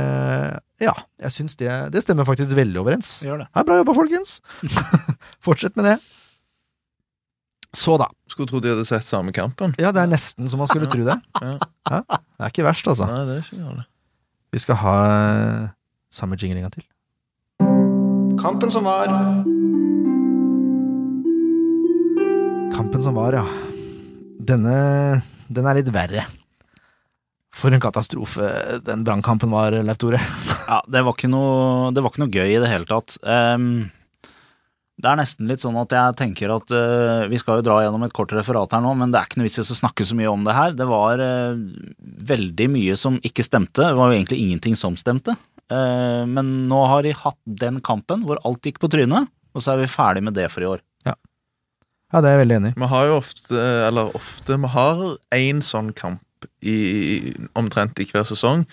[0.82, 3.20] Ja, jeg syns det, det stemmer faktisk veldig overens.
[3.26, 3.48] Gjør det.
[3.54, 4.40] Ja, bra jobba, folkens!
[5.46, 5.98] Fortsett med det.
[7.78, 8.10] Så, da.
[8.28, 9.76] Skulle tro de hadde sett samme kampen.
[9.80, 11.18] Ja, det er nesten så man skulle tro det.
[11.42, 11.58] Ja.
[11.90, 13.08] Ja, det er ikke verst, altså.
[13.10, 13.88] Nei, det er ikke galt.
[14.54, 15.70] Vi skal ha eh,
[16.14, 16.86] samme jingle en gang til.
[18.42, 19.10] Kampen som var.
[22.76, 23.46] Kampen som var, ja.
[24.42, 24.76] Denne
[25.52, 26.24] den er litt verre.
[27.52, 28.48] For en katastrofe
[28.88, 30.22] den brannkampen var, Leif Tore.
[30.72, 33.18] Ja, det var ikke noe, det var ikke noe gøy i det hele tatt.
[33.28, 33.90] Um,
[35.02, 38.06] det er nesten litt sånn at jeg tenker at uh, vi skal jo dra gjennom
[38.06, 40.16] et kort referat her nå, men det er ikke noe vits i å snakke så
[40.16, 40.76] mye om det her.
[40.78, 41.60] Det var uh,
[42.32, 43.84] veldig mye som ikke stemte.
[43.84, 45.36] Det var jo egentlig ingenting som stemte.
[45.74, 49.74] Uh, men nå har de hatt den kampen hvor alt gikk på trynet, og så
[49.74, 50.86] er vi ferdig med det for i år.
[52.12, 52.78] Ja, det er jeg veldig enig i.
[52.80, 55.04] Vi har jo ofte, eller ofte, vi har
[55.36, 58.66] én sånn kamp i, omtrent i hver sesong.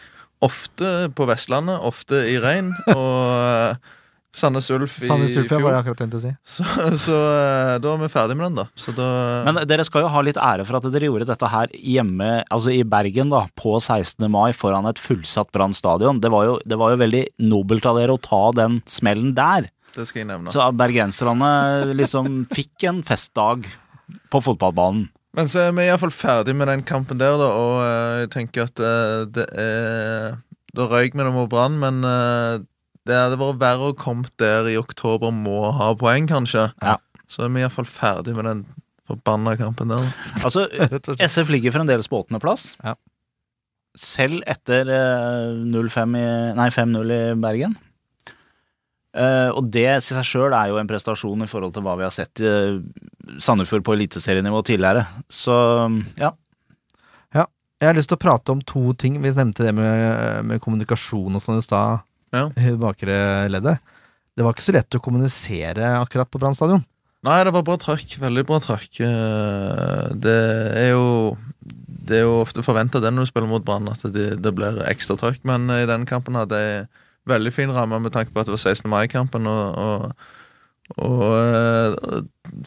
[0.45, 2.71] Ofte på Vestlandet, ofte i regn.
[2.95, 3.95] Og eh,
[4.39, 5.63] Sandnes Ulf i Sandnes Ulf, fjor.
[5.65, 6.31] var jeg akkurat tenkt å si.
[6.47, 6.65] Så,
[7.07, 8.67] så eh, da er vi ferdig med den, da.
[8.79, 9.09] Så da
[9.49, 12.75] Men dere skal jo ha litt ære for at dere gjorde dette her hjemme, altså
[12.77, 14.29] i Bergen, da, på 16.
[14.31, 16.23] mai foran et fullsatt Brann stadion.
[16.23, 19.71] Det var, jo, det var jo veldig nobelt av dere å ta den smellen der.
[19.97, 20.53] Det skal jeg nevne.
[20.55, 21.53] Så bergenserne
[21.97, 23.67] liksom fikk en festdag
[24.31, 25.09] på fotballbanen.
[25.37, 28.69] Men så er vi iallfall ferdig med den kampen der, da, og eh, jeg tenker
[28.69, 30.39] at eh, det er
[30.77, 32.65] Da røyk vi det mot Brann, men eh,
[33.09, 36.69] det hadde vært verre å komme der i oktober må ha poeng, kanskje.
[36.85, 36.99] Ja.
[37.29, 38.65] Så er vi iallfall ferdig med den
[39.09, 40.05] forbanna kampen der.
[40.05, 40.13] da.
[40.45, 40.67] Altså.
[41.17, 42.73] SF ligger fremdeles på åttendeplass.
[42.85, 42.97] Ja.
[43.99, 46.27] Selv etter eh, 0-5 i
[46.59, 47.77] Nei, 5-0 i Bergen.
[49.19, 52.07] Eh, og det i seg sjøl er jo en prestasjon i forhold til hva vi
[52.07, 52.79] har sett uh,
[53.43, 55.07] Sandefjord på eliteserienivå tidligere.
[55.33, 55.55] Så
[56.21, 56.31] ja.
[57.35, 57.49] Ja.
[57.81, 59.19] Jeg har lyst til å prate om to ting.
[59.23, 62.05] Vi nevnte det med, med kommunikasjon og sånn i stad.
[62.35, 62.47] Ja.
[62.55, 63.19] I det bakre
[63.51, 63.83] leddet.
[64.39, 66.85] Det var ikke så lett å kommunisere akkurat på Brann stadion.
[67.27, 68.15] Nei, det var bra trøkk.
[68.23, 69.01] Veldig bra trøkk.
[69.03, 70.39] Eh, Det
[70.79, 71.37] er jo
[72.09, 74.79] Det er jo ofte forventa det når du spiller mot Brann, at det, det blir
[74.87, 76.87] ekstra trøkk, men i den kampen hadde jeg
[77.29, 78.89] veldig fin ramme med tanke på at det var 16.
[78.91, 80.13] mai-kampen, og, og,
[81.05, 82.23] og eh,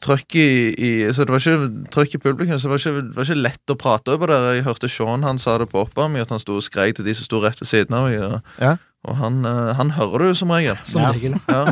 [0.05, 0.47] trøkk i,
[0.77, 3.41] i Så det var ikke trøkk i publikum, så det var ikke, det var ikke
[3.47, 4.39] lett å prate over det.
[4.59, 7.17] Jeg hørte Sean han sa det på oppvarming, at han sto og skrek til de
[7.17, 8.75] som sto rett ved siden av og, Ja.
[9.09, 10.77] og han, eh, han hører du som regel.
[10.93, 11.33] Som regel.
[11.49, 11.63] Ja,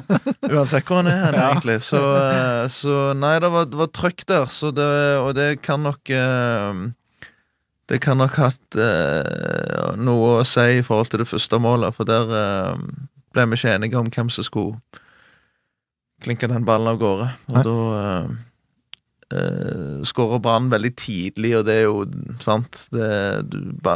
[0.50, 1.78] Uansett hvor han er, hen, egentlig.
[1.86, 4.90] Så, eh, så nei, det var, det var trøkk der, så det,
[5.22, 6.88] og det kan nok eh,
[7.90, 12.06] Det kan nok hatt eh, noe å si i forhold til det første målet, for
[12.10, 12.84] der eh,
[13.34, 14.78] ble vi ikke enige om hvem som skulle
[16.24, 17.30] klinke den ballen av gårde.
[17.50, 17.64] Og Nei.
[17.66, 17.78] da
[19.34, 22.04] eh, skårer Brann veldig tidlig, og det er jo
[22.44, 23.10] sant det,
[23.50, 23.96] du, ba,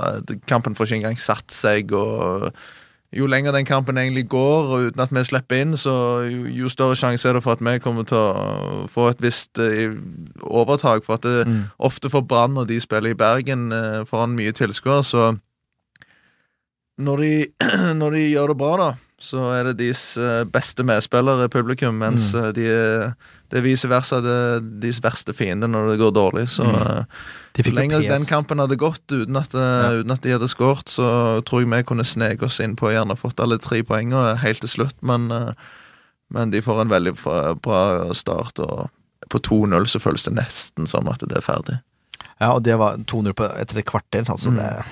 [0.50, 2.50] Kampen får ikke engang satt seg, og
[3.14, 5.94] jo lenger den kampen egentlig går, og uten at vi slipper inn, så
[6.26, 9.60] jo, jo større sjanse er det for at vi kommer til å få et visst
[9.62, 9.96] uh,
[10.50, 11.06] overtak.
[11.06, 11.64] For at det, Mm.
[11.80, 15.36] ofte for Brann, når de spiller i Bergen uh, foran mye tilskuere, så
[16.98, 17.34] når de,
[18.02, 18.90] når de gjør det bra, da,
[19.24, 22.44] så er det deres eh, beste medspillere i publikum, mens Mm.
[22.44, 22.68] eh, de
[23.54, 26.48] det er vice versa det er deres verste fiende når det går dårlig.
[26.50, 26.76] Så Mm.
[26.76, 27.04] eh,
[27.54, 29.92] De fikk jo lenge den kampen hadde gått uten at, ja.
[30.02, 31.06] uten at de hadde skåret, så
[31.46, 34.60] tror jeg vi kunne sneke oss inn på og gjerne fått alle tre poengene helt
[34.60, 35.30] til slutt, men,
[36.34, 37.14] men de får en veldig
[37.62, 38.90] bra- start, og
[39.30, 41.80] på 2-0 så føles det nesten som at det er ferdig.
[42.42, 44.26] Ja, og det var 200 på etter et kvarter.
[44.28, 44.58] Altså Mm.
[44.58, 44.86] det,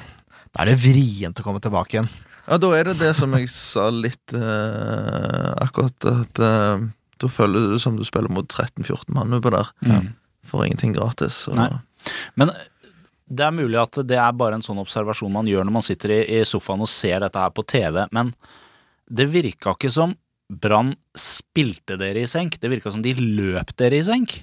[0.53, 2.09] da er det vrient å komme tilbake igjen.
[2.51, 6.81] Ja, da er det det som jeg sa litt eh, akkurat, at eh,
[7.21, 9.69] da føler du som du spiller mot 13-14 mann på der.
[9.87, 10.09] Mm.
[10.51, 11.45] Får ingenting gratis.
[11.47, 11.55] Og...
[11.55, 11.69] Nei.
[12.35, 12.51] Men
[13.31, 16.17] det er mulig at det er bare en sånn observasjon man gjør når man sitter
[16.17, 18.33] i, i sofaen og ser dette her på TV, men
[19.07, 20.17] det virka ikke som
[20.51, 22.57] Brann spilte dere i senk.
[22.59, 24.35] Det virka som de løp dere i senk.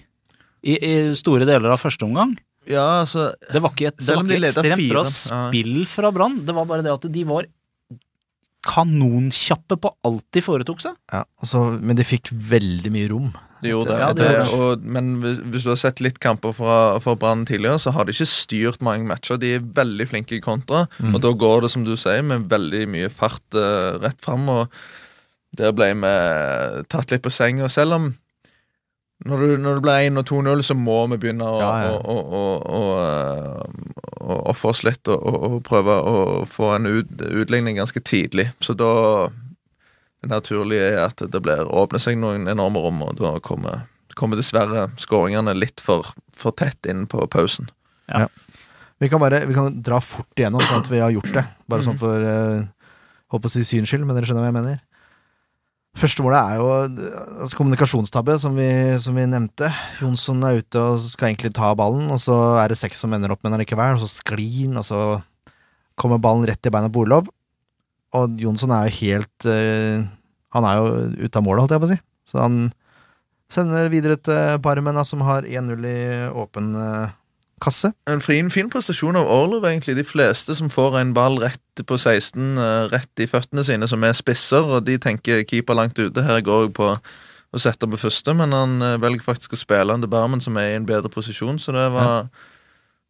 [0.64, 2.32] I, I store deler av første omgang.
[2.68, 5.42] Ja, altså Det var ikke et, det var ikke de ekstremt bra fire, ja.
[5.50, 6.40] spill fra Brann.
[6.48, 7.48] Det var bare det at de var
[8.68, 10.96] kanonkjappe på alt de foretok seg.
[11.12, 13.30] Ja, altså, men de fikk veldig mye rom.
[13.62, 13.98] De gjorde det.
[13.98, 14.58] Ja, de det, gjorde det.
[14.68, 18.14] og, men hvis, du har sett litt kamper fra, fra Brann tidligere, så har de
[18.14, 19.40] ikke styrt mange matcher.
[19.42, 21.16] De er veldig flinke i kontra, Mm.
[21.16, 24.46] og da går det, som du sier, med veldig mye fart uh, rett fram.
[24.52, 24.68] Og
[25.58, 26.14] der ble vi
[26.92, 27.66] tatt litt på senga.
[27.72, 28.08] Selv om
[29.26, 31.94] når, du, når det ble 1 og 2-0, så må vi begynne å, Ja, ja.
[31.98, 32.42] å, å,
[32.78, 32.82] å,
[34.28, 36.16] å, eh, ofre oss litt og, og, og prøve å
[36.48, 38.50] få en ut, utligning ganske tidlig.
[38.60, 38.92] Så da
[40.22, 43.86] det naturlige er at det blir åpner seg noen enorme rom, og da kommer,
[44.18, 47.70] kommer dessverre skåringene litt for, for tett inn på pausen.
[48.98, 51.44] Vi kan bare vi kan dra fort igjennom, sånn at vi har gjort det.
[51.70, 52.66] Bare sånn for uh,
[53.28, 54.78] Holdt på å si syns skyld, men dere skjønner hva jeg mener.
[55.98, 58.68] Første målet er jo altså, kommunikasjonstabbe, som vi,
[59.02, 59.70] som vi nevnte.
[59.98, 63.34] Jonsson er ute og skal egentlig ta ballen, og så er det seks som ender
[63.34, 63.96] opp med den likevel.
[63.96, 65.00] og så sklir han, og så
[65.98, 67.30] kommer ballen rett i beina på Orlov.
[68.14, 70.06] Og Jonsson er jo helt uh,
[70.56, 71.98] Han er jo ute av målet, holdt jeg på å si.
[72.30, 72.60] Så han
[73.52, 76.00] sender videre til Barmen, som har 1-0 i
[76.36, 77.14] åpen eh,
[77.62, 77.92] kasse.
[78.10, 79.96] En fin, fin prestasjon av Orlov, egentlig.
[79.98, 84.02] De fleste som får en ball rett på 16, eh, rett i føttene sine, som
[84.04, 86.22] er spisser, og de tenker keeper langt ute.
[86.26, 86.90] Her går jeg på
[87.54, 90.56] å sette på første, men han eh, velger faktisk å spille han til Barmen, som
[90.60, 92.28] er i en bedre posisjon, så det var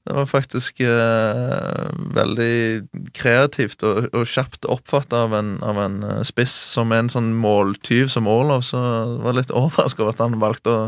[0.08, 6.22] Det var faktisk eh, veldig kreativt og, og kjapt oppfatta av, en- av en eh,
[6.24, 10.38] spiss som en sånn måltyv som Orlov, så jeg var litt overraska over at han
[10.40, 10.86] valgte å,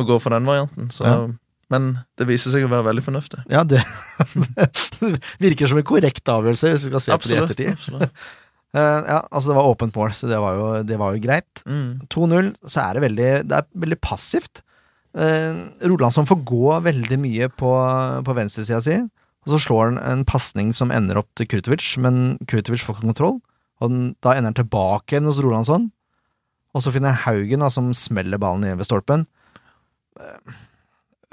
[0.00, 0.88] å gå for den varianten.
[0.94, 1.18] Så, Ja.
[1.72, 3.42] Men det viser seg å være veldig fornuftig.
[3.50, 3.82] Ja, det
[5.42, 7.72] virker som en korrekt avgjørelse, hvis vi skal se på det i ettertid.
[7.78, 8.26] absolutt.
[8.76, 11.62] Eh, ja, altså det var åpent mål, så det var jo, det var jo greit.
[11.64, 12.02] Mm.
[12.12, 14.60] 2-0, så er det veldig Det er veldig passivt.
[15.16, 17.70] Uh, Rolandsson får gå veldig mye på,
[18.26, 18.98] på venstresida si,
[19.46, 23.06] og så slår han en pasning som ender opp til Kurtovic, men Kurtovic får ikke
[23.06, 23.38] kontroll,
[23.80, 25.88] og den, da ender han tilbake igjen hos Rolandsson.
[26.76, 29.24] Og så finner Haugen, da, som smeller ballen inn ved stolpen.
[30.20, 30.58] Eh,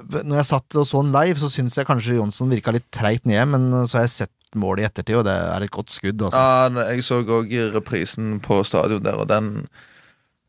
[0.09, 3.25] Når jeg satt og så den live, så syns jeg kanskje Jonsson virka litt treit
[3.25, 6.21] nede, men så har jeg sett målet i ettertid, og det er et godt skudd.
[6.27, 6.37] Også.
[6.37, 9.67] Ja, jeg så òg reprisen på stadion der, og den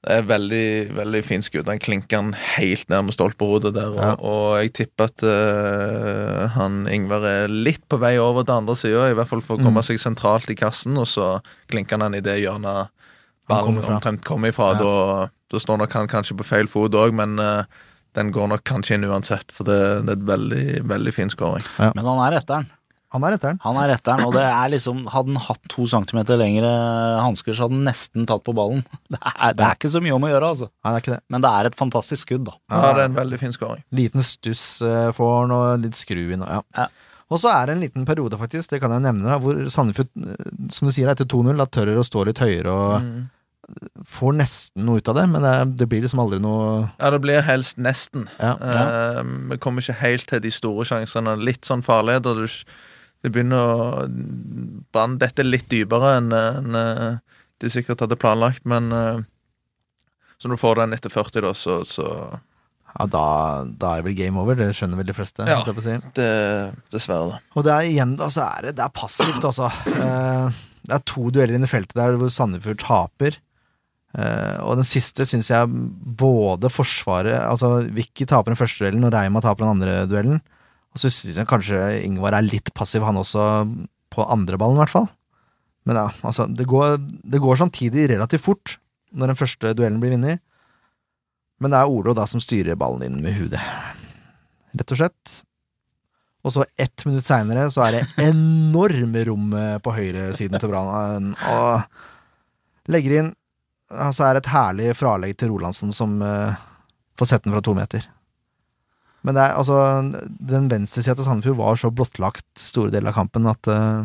[0.05, 1.65] er veldig veldig fin skudd.
[1.65, 4.11] Den klinker han helt ned med stolpehodet der, og, Ja.
[4.21, 9.07] og jeg tipper at uh, han Ingvar er litt på vei over til andre sida,
[9.11, 9.87] i hvert fall for å komme Mm.
[9.89, 11.41] seg sentralt i kassen, og så
[11.73, 12.89] klinker han i det hjørnet
[13.49, 14.73] Han ballen omtrent kommer ifra.
[14.75, 14.79] Ja.
[14.85, 17.65] Da, da står nok han kanskje på feil fot òg, men eh,
[18.15, 21.65] den går nok kanskje inn uansett, for det, det er et veldig, veldig fin scoring.
[21.79, 22.71] Men han er etteren.
[23.15, 23.61] Han er etter den.
[23.63, 26.71] Han er etteren, og det er liksom Hadde han hatt to centimeter lengre
[27.23, 28.81] hansker, så hadde han nesten tatt på ballen.
[29.15, 30.67] Det er, det er ikke så mye om å gjøre, altså.
[30.83, 31.21] Nei, det er ikke det.
[31.31, 32.57] Men det er et fantastisk skudd, da.
[32.75, 33.85] Ja, det er en veldig fin scoring.
[33.95, 36.43] Liten stuss for får han, og litt skru inn.
[36.43, 36.63] og Ja.
[36.83, 36.89] Ja.
[37.33, 40.11] Og så er det en liten periode, faktisk, det kan jeg nevne, da, hvor Sandefjord,
[40.21, 43.23] eh, som du sier, etter 2-0, da tør å stå litt høyere og Mm.
[44.11, 45.45] Får nesten noe ut av det, men
[45.79, 48.27] det, blir liksom aldri noe Ja, det blir helst nesten.
[48.39, 48.55] Ja.
[48.61, 49.21] Eh,
[49.53, 51.37] Vi kommer ikke helt til de store sjansene.
[51.41, 52.45] Litt sånn farligheter.
[52.45, 52.75] Du,
[53.25, 54.09] det begynner å
[54.95, 57.15] Brann detter litt dypere enn eh,
[57.63, 59.23] de sikkert hadde planlagt, men eh,
[60.39, 62.09] Så når du får den etter 40, da, så, så
[62.95, 63.25] Ja, da,
[63.67, 65.47] da er det vel game over, det skjønner vel de fleste.
[65.49, 65.63] Ja.
[65.65, 65.97] si.
[66.19, 66.29] det,
[66.93, 67.41] Dessverre, da.
[67.55, 69.71] Og det er igjen, altså er det, det er passivt, altså.
[69.95, 73.41] Eh, det er to dueller inne i feltet der hvor Sandefjord taper.
[74.15, 75.67] Eh, og den siste syns jeg
[76.15, 80.41] både Forsvaret Altså Vicky taper den første duellen, og Reima taper den andre duellen.
[80.95, 83.45] Og så syns jeg kanskje Ingvar er litt passiv, han også,
[84.15, 85.09] på andre ballen, i hvert fall.
[85.85, 88.77] Men ja, altså, det går, det går samtidig relativt fort
[89.15, 90.43] når den første duellen blir vunnet.
[91.63, 93.63] Men det er Olo da som styrer ballen inn med hudet.
[94.75, 95.35] Rett og slett.
[96.45, 101.31] Og så ett minutt seinere så er det enorme rom eh, på høyresiden til Brann.
[101.51, 103.31] Og legger inn
[103.93, 106.57] Altså er et herlig fralegg til Rolandsen som uh,
[107.21, 108.07] får sett den fra to meter.
[109.25, 109.79] Men det er, altså,
[110.53, 114.05] den venstresida til Sandefjord var så blottlagt store deler av kampen at uh,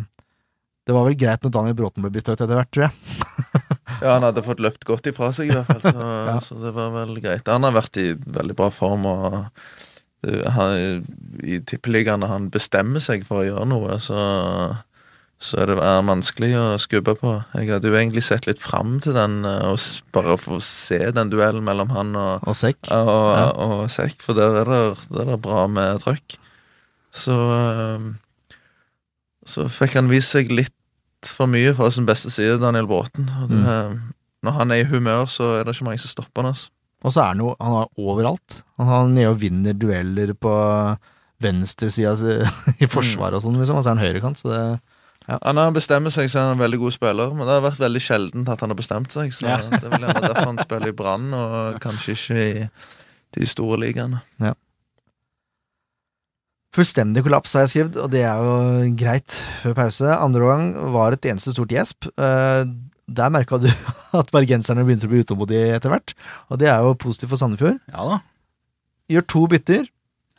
[0.87, 2.95] det var vel greit når Daniel Bråten ble bytta ut etter hvert, tror jeg.
[3.99, 6.35] Ja, han hadde fått løpt godt ifra seg, i hvert fall, så, Ja.
[6.45, 7.49] så det var vel greit.
[7.51, 9.33] Han har vært i veldig bra form, og
[10.23, 11.03] det, han,
[11.43, 14.21] i tippeligaene han bestemmer seg for å gjøre noe, så,
[15.39, 17.33] så er det vanskelig å skubbe på.
[17.55, 19.79] Jeg hadde jo egentlig sett litt fram til den, eh, og
[20.11, 22.81] bare bare få se den duellen mellom han og, Og Sekk.
[22.91, 23.45] og, Ja.
[23.55, 26.35] og Sekk, for der er det, der er det bra med trøkk.
[27.15, 28.09] Så eh,
[29.47, 30.75] Så fikk han vist seg litt
[31.25, 33.25] for mye fra sin beste side, Daniel Bråten.
[33.49, 34.01] Det,
[34.43, 36.51] Når han er i humør, så er det ikke mange som stopper han.
[36.53, 36.69] Altså.
[37.03, 38.61] Og så er han jo han er overalt.
[38.77, 40.53] Han er nede og vinner dueller på
[41.41, 42.13] venstresida
[42.83, 43.79] i forsvaret og sånn, liksom.
[43.79, 44.63] Og så er han høyrekant, så det
[45.29, 47.81] Han har bestemt seg, så er han en veldig god spiller, men det har vært
[47.83, 49.33] veldig sjeldent at han har bestemt seg.
[49.35, 49.59] Så Ja.
[49.71, 52.65] det er vel gjerne derfor han spiller i Brann, og kanskje ikke i
[53.37, 54.23] de store ligaene.
[56.75, 60.09] Fullstendig kollaps, har jeg skrevet, og det er jo greit før pause.
[60.13, 62.05] Andre gang var et eneste stort gjesp.
[62.13, 62.65] Eh,
[63.09, 63.65] der merka du
[64.19, 66.13] at bergenserne begynte å bli utålmodige etter hvert,
[66.49, 67.79] og det er jo positivt for Sandefjord.
[67.93, 68.19] Ja da.
[69.09, 69.87] Gjør to bytter.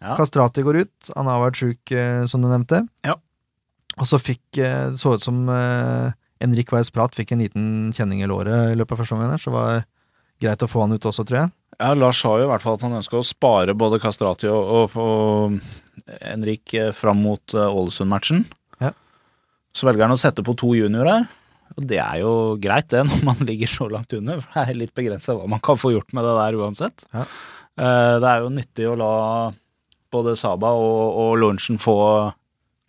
[0.01, 0.15] Ja.
[0.17, 2.85] Kastrati går ut, han har vært sjuk, eh, som du nevnte.
[3.05, 3.19] Ja.
[4.01, 7.65] Og så fikk eh, det så ut som eh, Henrik Weiss Prat fikk en liten
[7.97, 9.83] kjenning i låret i løpet av første omgang der, så det var
[10.41, 11.53] greit å få han ut også, tror jeg.
[11.81, 14.73] Ja, Lars sa jo i hvert fall at han ønska å spare både Kastrati og,
[14.77, 18.43] og, og Henrik eh, fram mot eh, Ålesund-matchen.
[18.81, 18.95] Ja.
[19.77, 21.29] Så velger han å sette på to juniorer.
[21.77, 24.41] Og det er jo greit, det, når man ligger så langt under.
[24.45, 27.07] For det er litt begrensa hva man kan få gjort med det der uansett.
[27.13, 27.29] Ja.
[27.81, 29.13] Det er jo nyttig å la
[30.13, 31.97] både Saba og, og Lorentzen få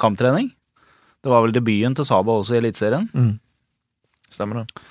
[0.01, 0.49] kamptrening.
[1.21, 3.07] Det var vel debuten til Saba også i Eliteserien.
[3.13, 3.35] Mm.
[4.31, 4.83] Stemmer det?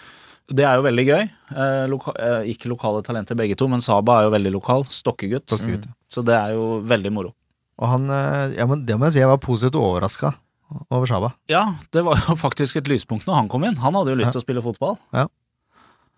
[0.50, 1.24] Det er jo veldig gøy.
[1.54, 4.84] Eh, loka eh, ikke lokale talenter begge to, men Saba er jo veldig lokal.
[4.90, 5.46] Stokkegutt.
[5.46, 5.94] Stokkegutt, ja.
[6.10, 7.32] Så det er jo veldig moro.
[7.80, 10.32] Og han eh, ja, men Det må jeg si, jeg var positivt overraska
[10.90, 11.32] over Saba.
[11.50, 11.64] Ja,
[11.94, 13.78] det var jo faktisk et lyspunkt når han kom inn.
[13.82, 14.36] Han hadde jo lyst Ja.
[14.38, 14.98] til å spille fotball.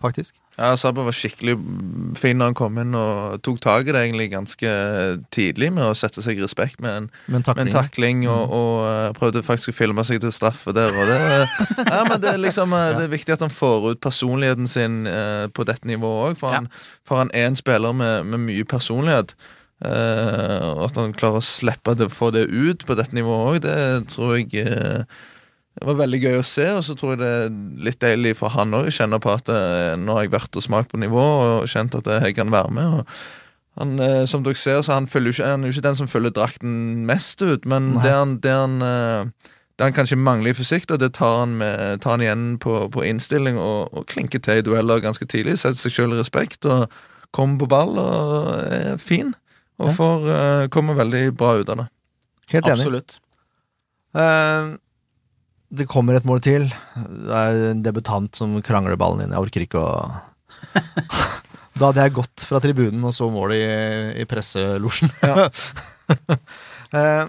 [0.03, 0.35] Faktisk.
[0.59, 1.55] Ja, Sabba var skikkelig
[2.21, 4.73] fin når han kom inn og tok tak i det egentlig ganske
[5.33, 7.73] tidlig med å sette seg i respekt med en, Men med en takling.
[7.73, 8.53] takling, og, Mm.
[8.59, 10.93] og eh, prøvde faktisk å filme seg til straffe der.
[10.93, 11.17] Og det,
[11.87, 15.07] ja, men det, er liksom, eh, det er viktig at han får ut personligheten sin
[15.07, 16.61] eh, på dette nivået òg, for, Ja.
[16.61, 16.69] han-
[17.05, 19.33] for han er en spiller med, med mye personlighet.
[19.83, 23.61] Eh, og at han klarer å slippe å få det ut på dette nivået òg,
[23.65, 25.03] det tror jeg eh,
[25.72, 27.52] det var veldig gøy å se, og så tror jeg det er
[27.87, 30.92] litt deilig for han òg kjenne på at eh, nå har jeg vært og smakt
[30.92, 32.98] på nivå og kjent at jeg kan være med.
[32.98, 35.88] og han, eh, Som dere ser, så han, følger jo ikke, han er jo ikke
[35.88, 36.74] den som følger drakten
[37.08, 41.00] mest ut, men det han, det, han, eh, det han kanskje mangler i fysikk, da,
[41.00, 44.66] det tar han, med, tar han igjen på, på innstilling og, og klinker til i
[44.66, 45.56] dueller ganske tidlig.
[45.62, 46.85] Setter seg sjøl i respekt og
[47.32, 49.32] kommer på ball og er fin.
[49.80, 51.90] Og får kommer komme veldig bra ut av det.
[52.52, 52.85] Helt enig.
[52.85, 53.14] Absolutt.
[54.12, 54.74] Eh,
[55.72, 56.66] det kommer et mål til.
[56.68, 59.32] Det er en debutant som krangler ballen inn.
[59.32, 59.92] Jeg orker ikke å
[61.72, 65.12] Da hadde jeg gått fra tribunen og så målet i, i presselosjen.
[66.92, 67.24] Eh,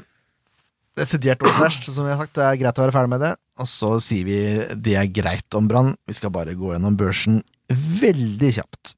[1.00, 2.34] Desidert som vi har sagt.
[2.36, 3.30] Det er greit å være ferdig med det.
[3.64, 4.40] Og så sier vi
[4.76, 5.94] det er greit om Brann.
[6.04, 7.40] Vi skal bare gå gjennom børsen
[7.72, 8.98] veldig kjapt.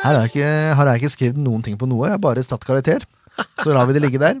[0.00, 2.24] Her har jeg, ikke, her har jeg ikke skrevet noen ting på noe, jeg har
[2.24, 3.04] bare satt karakter.
[3.62, 4.40] Så lar vi det ligge der.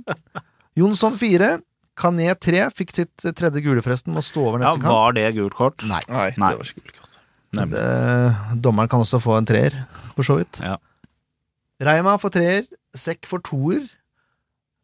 [0.78, 1.54] Jonsson 4,
[1.98, 4.88] Kané 3, fikk sitt tredje gule forresten, må stå over neste kamp.
[4.88, 5.84] Ja, var det gult kort?
[5.88, 6.00] Nei.
[6.08, 6.52] Nei, Nei.
[6.54, 7.08] det var ikke gult kort.
[7.52, 7.80] Det,
[8.64, 9.74] dommeren kan også få en treer,
[10.16, 10.62] for så vidt.
[10.64, 10.78] Ja.
[11.84, 12.62] Reima får treer,
[12.96, 13.84] Sekk får toer.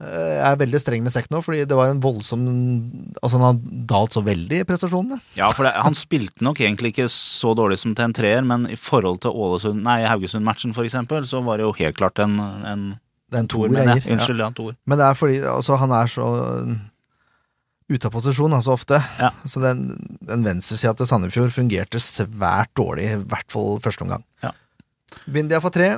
[0.00, 2.44] Eh, Jeg er veldig streng med Sekk nå, fordi det var en voldsom
[3.18, 3.56] Altså, han har
[3.90, 5.18] dalt så veldig i prestasjonene.
[5.36, 8.68] Ja, for det, han spilte nok egentlig ikke så dårlig som til en treer, men
[8.70, 12.36] i forhold til Ålesund, nei, Haugesund-matchen for eksempel, så var det jo helt klart en,
[12.68, 12.84] en
[13.28, 14.40] Det er en toer, mener jeg Unnskyld, ja.
[14.40, 14.76] det er en toer.
[14.88, 16.28] Men det er fordi altså, han er så
[17.88, 19.00] ute av posisjon altså, ofte.
[19.20, 19.30] Ja.
[19.48, 19.84] Så den,
[20.24, 24.24] den venstresida til Sandefjord fungerte svært dårlig, i hvert fall første omgang.
[24.44, 24.52] Ja.
[25.28, 25.96] Bindia for tre.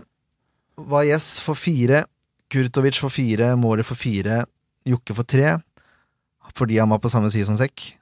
[0.91, 2.05] Valles for fire.
[2.51, 3.53] Kurtovic for fire.
[3.59, 4.45] Måre for fire.
[4.89, 5.59] Jokke for tre.
[6.57, 7.93] Fordi han var på samme side som Sekk.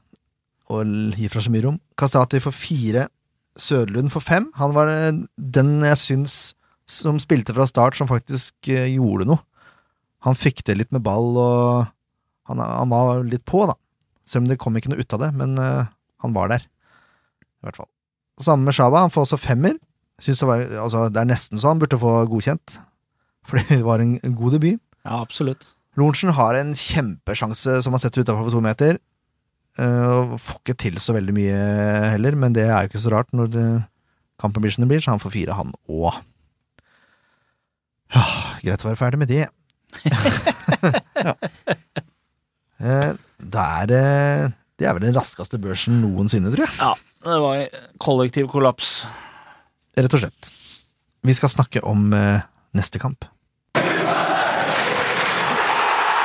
[0.73, 0.85] Og
[1.17, 1.81] gir fra seg mye rom.
[1.99, 3.09] Kastrati for fire.
[3.59, 4.51] Sørlund for fem.
[4.61, 6.39] Han var eh, den jeg syns
[6.89, 9.43] som spilte fra start, som faktisk eh, gjorde noe.
[10.27, 11.87] Han fikk det litt med ball, og
[12.51, 13.77] han, han var litt på, da.
[14.27, 15.87] Selv om det kom ikke noe ut av det, men uh,
[16.25, 16.65] han var der.
[17.63, 17.91] I hvert fall.
[18.43, 19.77] Samme med Shaba, han får også femmer.
[20.23, 22.81] Synes det, var, altså, det er nesten så han burde få godkjent,
[23.47, 24.81] fordi det var en god debut.
[25.05, 25.69] Ja, absolutt.
[25.99, 28.99] Lorentzen har en kjempesjanse som han setter utafor for to meter.
[29.79, 31.59] og får ikke til så veldig mye
[32.15, 35.55] heller, men det er jo ikke så rart når den blir, så han får fire,
[35.55, 36.19] han òg.
[38.15, 38.25] Ja,
[38.65, 39.47] greit å være ferdig med det.
[41.29, 41.35] ja.
[42.79, 46.75] Eh, det er eh, Det er vel den raskeste børsen noensinne, tror jeg.
[46.79, 46.93] Ja,
[47.27, 47.65] det var
[48.05, 49.01] kollektiv kollaps.
[49.99, 50.53] Rett og slett.
[51.27, 52.41] Vi skal snakke om eh,
[52.79, 53.27] neste kamp.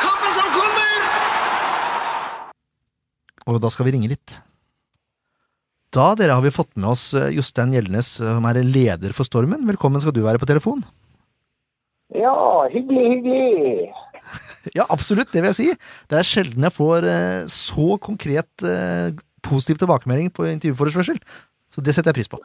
[0.03, 0.97] Kampen som kommer!
[3.49, 4.37] Og da skal vi ringe litt.
[5.93, 9.65] Da dere har vi fått med oss Jostein Gjeldenes, eh, som er leder for Stormen.
[9.67, 10.85] Velkommen skal du være på telefon.
[12.13, 13.93] Ja, hyggelig, hyggelig.
[14.73, 15.69] Ja, absolutt, det vil jeg si.
[16.09, 19.09] Det er sjelden jeg får eh, så konkret eh,
[19.43, 21.19] positiv tilbakemelding på intervjuforespørsel.
[21.73, 22.39] Så det setter jeg pris på.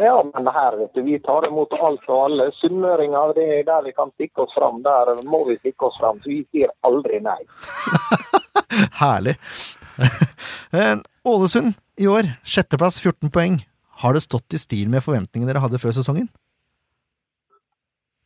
[0.00, 2.48] Ja, men her, vet du, vi tar imot alt og alle.
[2.56, 4.80] Sunnmøringer, det er der vi kan stikke oss fram.
[4.84, 6.20] Der må vi stikke oss fram.
[6.24, 7.40] Så vi sier aldri nei.
[9.02, 9.38] Herlig.
[10.72, 10.94] Eh,
[11.28, 13.58] Ålesund i år, sjetteplass, 14 poeng.
[14.00, 16.30] Har det stått i stil med forventningene dere hadde før sesongen?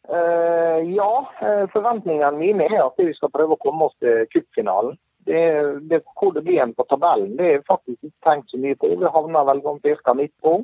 [0.08, 4.94] Eh, ja, eh, forventningene mine er at vi skal prøve å komme oss til cupfinalen.
[5.26, 5.42] Det,
[5.90, 8.92] det, hvor det blir en på tabellen, det er faktisk ikke tenkt så mye på.
[8.92, 10.14] Vi havner vel sånn ca.
[10.14, 10.60] midt på.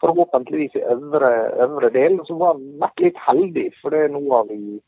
[0.00, 1.32] Forhåpentligvis i øvre,
[1.66, 2.16] øvre del.
[2.24, 4.78] Så var vi vært litt heldige, for det nå har vi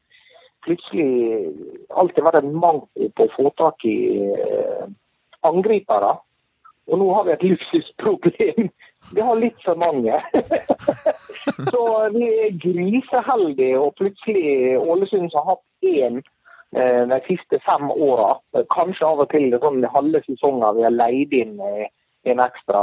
[0.65, 1.53] plutselig
[1.93, 3.99] alltid vært en manko på å få tak i
[4.33, 4.89] eh,
[5.49, 6.17] angripere.
[6.89, 8.73] Og nå har vi et luksusproblem.
[9.15, 10.19] Vi har litt for mange.
[11.73, 11.85] Så
[12.15, 16.19] vi er griseheldige, og plutselig Ålesund har hatt én
[16.77, 18.35] eh, de siste fem åra.
[18.75, 21.89] Kanskje av og til sånn halve sesonger vi har leid inn eh,
[22.29, 22.83] en ekstra.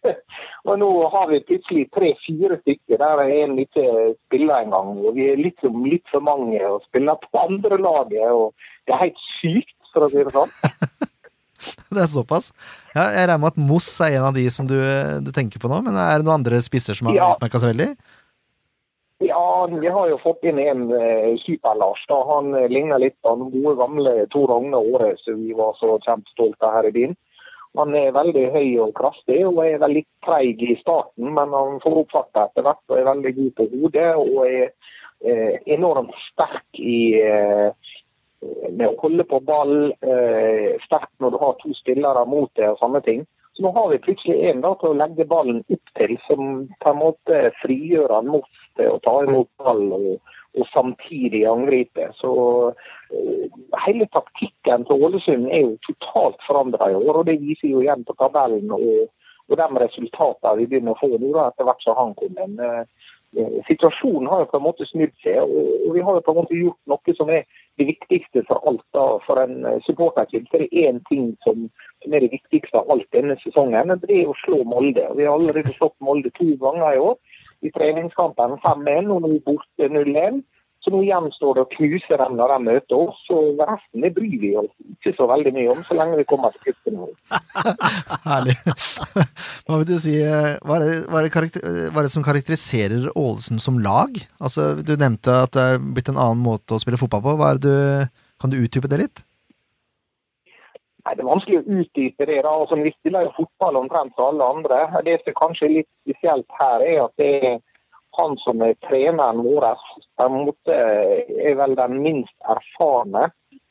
[0.68, 3.86] og nå har vi plutselig tre-fire stykker der en ikke
[4.26, 4.96] spiller engang.
[5.04, 8.26] Og vi er litt, litt for mange og spiller på andre laget.
[8.32, 8.54] og
[8.86, 10.54] Det er helt sykt, for å si det sånn.
[11.94, 12.50] Det er såpass.
[12.94, 14.76] Ja, jeg regner med at Moss er en av de som du,
[15.24, 17.28] du tenker på nå, men er det noen andre spisser som har Ja.
[17.36, 17.90] utmerka seg veldig?
[19.20, 22.04] Ja, vi har jo fått inn en uh, Super-Lars.
[22.08, 22.20] da.
[22.24, 25.98] Han uh, ligner litt på den gode gamle Tor Agne Aare som vi var så
[26.06, 27.12] kjempestolte av her i byen.
[27.78, 32.00] Han er veldig høy og kraftig og er veldig treig i starten, men han får
[32.00, 34.64] opp farta etter hvert og er veldig god på hodet og er
[35.22, 37.68] eh, enormt sterk i eh,
[38.70, 42.80] med å holde på ball, eh, sterkt når du har to spillere mot deg og
[42.80, 43.26] sånne ting.
[43.52, 46.92] Så nå har vi plutselig en da, til å legge ballen opp til, som på
[46.92, 52.08] en måte frigjør han mot til å ta imot ball og, og samtidig angripe.
[52.20, 52.32] Så
[52.70, 53.46] eh,
[53.84, 58.06] hele taktikken til Ålesund er jo totalt forandra i år, og det viser jo igjen
[58.08, 59.10] på tabellen og,
[59.50, 62.56] og de resultatene vi begynner å få nå etter hvert som han kom inn.
[62.64, 66.24] Eh, eh, Situasjonen har jo på en måte snudd seg, og, og vi har jo
[66.26, 67.44] på en måte gjort noe som er
[67.80, 70.46] det viktigste for alt da, for en eh, supporterklubb.
[70.52, 71.70] Det er én ting som
[72.02, 75.04] som er det viktigste av alt denne sesongen, det er å slå Molde.
[75.18, 77.18] Vi har allerede slått Molde to ganger i år.
[77.60, 80.40] I treningskampen 5-1 og nå borte 0-1.
[80.80, 83.20] Så nå gjenstår det å knuse dem når de møter oss.
[83.34, 86.54] Og resten det bryr vi oss ikke så veldig mye om, så lenge vi kommer
[86.54, 87.16] til cupfinalen.
[88.30, 88.56] Herlig.
[89.68, 92.24] Hva vil du si, eh, hva er, det, hva, er det hva er det som
[92.24, 94.16] karakteriserer Ålesund som lag?
[94.40, 97.36] Altså, Du nevnte at det er blitt en annen måte å spille fotball på.
[97.60, 97.74] Du,
[98.40, 99.24] kan du utdype det litt?
[101.04, 102.40] Nei, Det er vanskelig å utdype det.
[102.44, 102.52] da.
[102.56, 104.80] Altså, vi spiller jo fotball omtrent som alle andre.
[105.04, 107.60] Det som kanskje er litt spesielt her, er at det er
[108.18, 109.66] han som er treneren vår,
[110.18, 110.26] på
[110.76, 113.30] er vel den minst erfarne.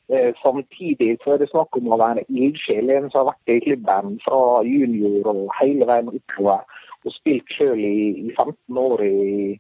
[0.10, 2.90] Eh, samtidig så er det snakk om å være ildsjel.
[2.90, 6.64] En som har vært i klubben fra junior og hele veien oppover.
[7.06, 9.60] Og spilt selv i, i 15 år i,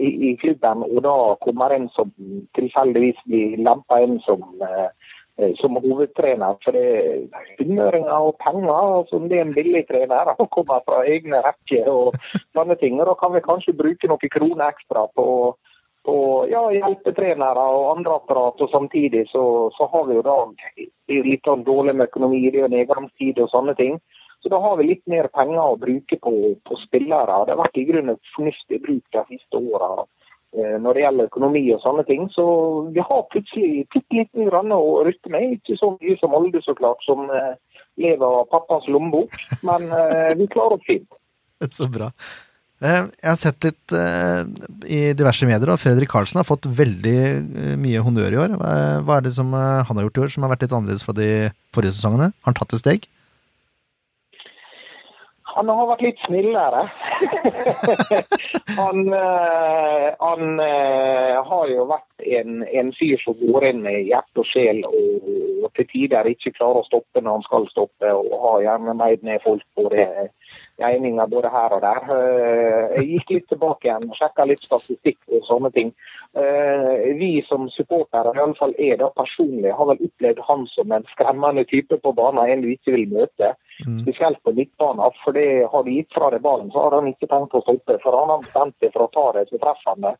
[0.00, 0.86] i, i klubben.
[0.88, 2.14] Og da kommer en som
[2.56, 5.21] tilfeldigvis blir lempa inn som eh, eh,
[5.60, 6.56] som hovedtrener.
[6.64, 9.04] For det er sunnmøringer og penger.
[9.08, 10.34] som Det er en billig trener.
[10.38, 12.14] Han kommer fra egne rekker og
[12.54, 13.00] sånne ting.
[13.00, 15.56] og Da kan vi kanskje bruke noen kroner ekstra på,
[16.04, 16.16] på
[16.50, 18.60] ja, hjelpetrenere og andre apparat.
[18.60, 20.38] Og samtidig så, så har vi jo da
[21.08, 24.00] litt sånn dårlig med økonomi, det er nedgangstid og sånne ting.
[24.42, 26.32] Så da har vi litt mer penger å bruke på,
[26.66, 27.44] på spillere.
[27.46, 30.08] Det har vært i grunnen fornuftig bruk de siste åra eh,
[30.52, 32.26] når det gjelder økonomi og sånne ting.
[32.34, 32.44] Så
[32.92, 35.54] vi har plutselig bitte liten grann å rutte med.
[35.56, 37.54] Ikke så mye som Molde, så klart, som eh,
[38.02, 39.32] lever av pappas lommebok.
[39.64, 41.08] Men eh, vi klarer oss fint.
[41.72, 42.10] Så bra.
[42.82, 44.42] Eh, Jeg har sett litt eh,
[44.90, 48.56] i diverse medier, og Fredrik Karlsen har fått veldig eh, mye honnør i år.
[49.06, 51.06] Hva er det som eh, han har gjort i år som har vært litt annerledes
[51.06, 51.28] fra de
[51.72, 52.32] forrige sesongene?
[52.34, 53.06] Har han tatt et steg?
[55.52, 56.86] Han har vært litt snillere.
[58.80, 64.42] han eh, han eh, har jo vært en, en fyr som går inn med hjerte
[64.42, 65.26] og sjel og,
[65.62, 69.26] og til tider ikke klarer å stoppe når han skal stoppe, og har gjerne meid
[69.26, 70.06] ned folk både
[70.80, 72.00] gjerninger både her og der.
[72.16, 75.92] Eh, Jeg gikk litt tilbake igjen og sjekka litt statistikk og sånne ting.
[76.34, 80.92] Eh, Vi som supportere, i alle fall jeg da personlig, har vel opplevd han som
[80.92, 83.54] en skremmende type på banen, en du ikke vil møte.
[84.02, 85.10] Spesielt på midtbanen.
[85.24, 87.98] For det har de gitt fra deg ballen, så har han ikke tenkt å stoppe.
[88.02, 90.16] For han har bestemt seg for å ta det til det.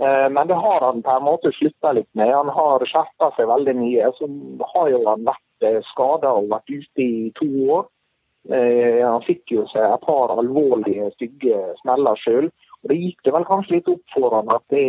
[0.00, 2.32] Eh, Men det har han på en måte slutta litt med.
[2.32, 4.12] Han har skjerpa seg veldig mye.
[4.16, 4.28] Så
[4.74, 7.86] har jo han vært skada og vært ute i to år.
[8.48, 12.50] Eh, Han fikk jo seg et par alvorlige, stygge smeller sjøl.
[12.88, 14.84] Det gikk det vel kanskje litt opp for han at det,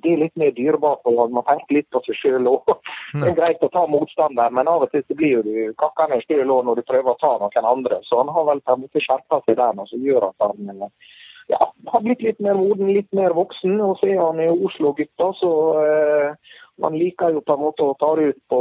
[0.00, 1.04] det er litt mer dyrebart.
[1.04, 2.70] og Man tenker litt på seg sjøl òg.
[3.12, 6.54] Det er greit å ta motstander, men av og til så blir du kakkende sjøl
[6.54, 8.00] òg når du prøver å ta noen andre.
[8.08, 10.72] Så han har vel på en måte skjerpa seg der, noe som gjør at han
[10.72, 11.12] eh,
[11.52, 11.60] ja,
[11.92, 13.76] har blitt litt mer moden, litt mer voksen.
[13.84, 15.52] Og så er han jo Oslo-gutta, så
[15.84, 18.60] eh, man liker jo på en måte å ta det ut på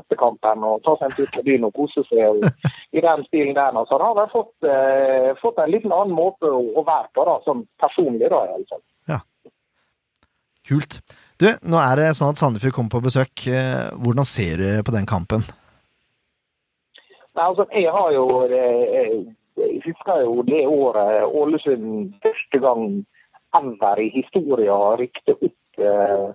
[0.00, 3.54] etterkampen og ta seg en tur til byen og kose seg og, i den stilen
[3.56, 3.76] der.
[3.86, 7.26] Så han har vel fått, eh, fått en litt annen måte å, å være på,
[7.28, 8.30] da, sånn personlig.
[8.32, 8.82] da, i alle fall.
[9.12, 9.20] Ja.
[10.66, 11.00] Kult.
[11.38, 13.46] Du, nå er det sånn at Sandefjord kommer på besøk.
[13.46, 15.44] Eh, Hvordan ser du på den kampen?
[17.36, 19.18] Nei, altså, jeg har jo eh,
[19.56, 23.04] Jeg husker jo det året Ålesund første gang
[23.56, 26.26] ever i historien rykte opp eh,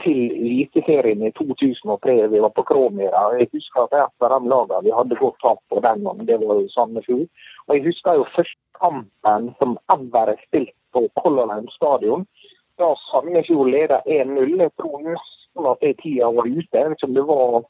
[0.00, 2.14] til Eliteserien i 2003.
[2.32, 3.24] Vi var på Kråmyra.
[3.38, 6.38] Jeg husker at et av de lagene vi hadde godt tap på den gangen, det
[6.40, 7.28] var jo Sandefjord.
[7.66, 12.26] Og jeg husker jo første kampen som ever er spilt på Color Line stadion.
[12.80, 14.56] Da Sandefjord leda 1-0.
[14.64, 16.68] Jeg tror nesten at det tida var ute.
[16.72, 17.62] Jeg vet ikke om det var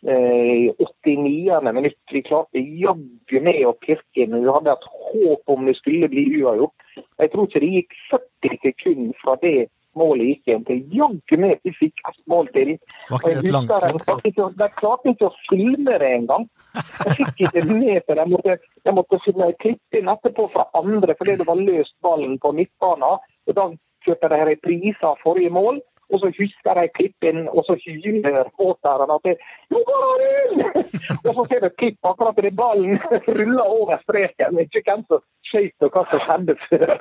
[0.00, 0.70] i
[1.04, 1.72] 89.
[1.72, 1.98] minutt.
[2.12, 4.38] Vi klarte jaggu med å pirke inn.
[4.40, 6.88] Vi hadde et håp om det skulle bli uavgjort.
[7.20, 9.68] Jeg tror ikke det gikk 40 sekunder fra det
[9.98, 12.72] målet gikk igjen til jaggu med vi fikk ett mål til.
[13.10, 14.56] Var ikke det et langskudd?
[14.58, 16.48] De klarte ikke, å- filme det engang.
[16.74, 18.24] Jeg fikk ikke med på det.
[18.24, 19.20] Jeg måtte, jeg måtte
[19.58, 23.18] klippe inn etterpå fra andre fordi det var løst ballen på midtbanen.
[23.48, 23.70] Og da
[24.06, 25.80] kjørte de repriser av forrige mål.
[26.12, 29.34] Og så husker de klippen, og så hyler supporterne at det,
[29.70, 30.60] «Jo, Arild!»
[31.26, 32.98] Og så ser du et klipp akkurat idet ballen
[33.38, 34.58] ruller over streken.
[34.58, 36.94] Ikke hvem som skøyt og hva som skjedde før.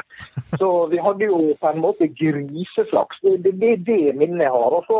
[0.62, 3.22] Så vi hadde jo på en måte griseflaks.
[3.24, 4.76] Det det, det, er det minnet jeg har.
[4.80, 5.00] Og så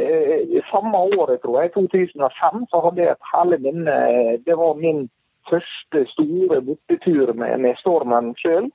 [0.00, 3.98] eh, Samme året, tror jeg, 2005, så hadde jeg et herlig minne.
[4.46, 5.08] Det var min
[5.50, 8.70] første store bortetur med, med Stormen sjøl.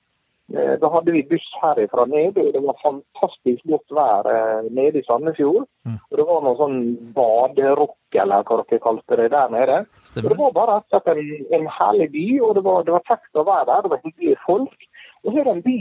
[0.47, 5.03] Da hadde vi buss herifra ned, og det var fantastisk godt vær eh, nede i
[5.03, 5.65] Sandefjord.
[6.09, 6.77] Og Det var noe sånn
[7.15, 9.81] baderock, eller hva dere kalte det der nede.
[10.15, 11.19] Og Det var bare rett en,
[11.57, 13.83] en herlig by, og det var, det var kjekt å være der.
[13.83, 14.87] Det var hyggelige folk.
[15.23, 15.77] Og så er det en by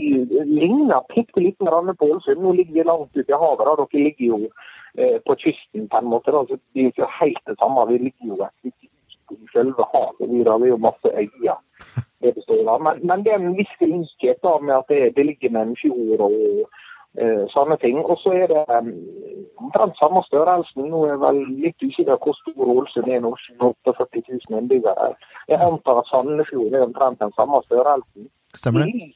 [0.51, 2.43] ligner bitte liten grann på Ålesund.
[2.43, 3.67] Nå ligger vi langt ute i havet.
[3.69, 3.77] da.
[3.85, 4.41] Dere ligger jo
[4.99, 6.35] eh, på kysten på en måte.
[6.35, 6.43] Da.
[6.49, 7.87] Så det er jo ikke helt det samme.
[7.93, 8.75] Vi ligger jo et
[9.35, 10.31] i selve havet.
[10.31, 11.61] Vi har jo masse øyer.
[12.23, 12.83] Det består av.
[12.83, 15.77] Men, men det er en viss likhet da med at det, det ligger med en
[15.81, 16.39] fjord og
[17.21, 18.01] eh, sånne ting.
[18.01, 18.93] Og så er det um,
[19.67, 20.89] omtrent samme størrelsen.
[20.89, 25.13] Nå er jeg vel litt usikker på hvor stor Ålesund er nå, 48 000 innbyggere.
[25.53, 28.31] Jeg antar at Sandefjord er omtrent den samme størrelsen.
[28.57, 29.11] Stemmer det?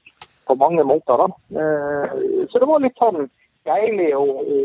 [0.50, 1.16] på mange måter.
[1.22, 1.26] da.
[1.60, 3.28] Eh, Så det var litt sånn
[3.68, 4.24] deilig å,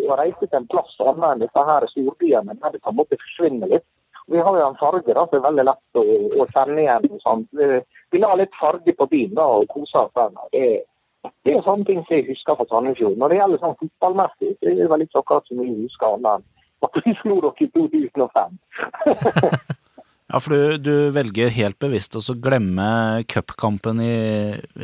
[0.10, 3.20] å reise til en plass annet enn disse her storbyene, der det på en måte
[3.22, 3.88] forsvinner litt.
[4.32, 6.04] Vi har jo en farge da, som er veldig lett å,
[6.42, 7.08] å kjenne igjen.
[7.12, 7.48] og sånt.
[7.60, 10.28] Vi, la litt farge på bilen da, og kosa oss da.
[10.56, 13.18] Det, er sånne ting som jeg husker fra Sandefjord.
[13.22, 16.18] Når det gjelder sånn fotballmessig, så er det vel ikke akkurat så mye jeg husker
[16.18, 16.52] annet enn
[16.86, 18.60] at vi slo dere i 2005.
[20.26, 24.16] Ja, for du, du velger helt bevisst å glemme cupkampen i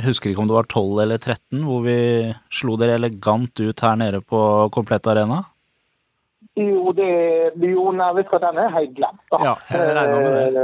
[0.06, 1.96] husker ikke om det var 12 eller 13, hvor vi
[2.54, 5.42] slo dere elegant ut her nede på Komplett Arena?
[6.60, 7.08] Jo, det,
[7.64, 9.22] jo nei, vet du hva, den er helt glemt.
[9.32, 9.38] da.
[9.46, 10.64] Ja, jeg regner med det.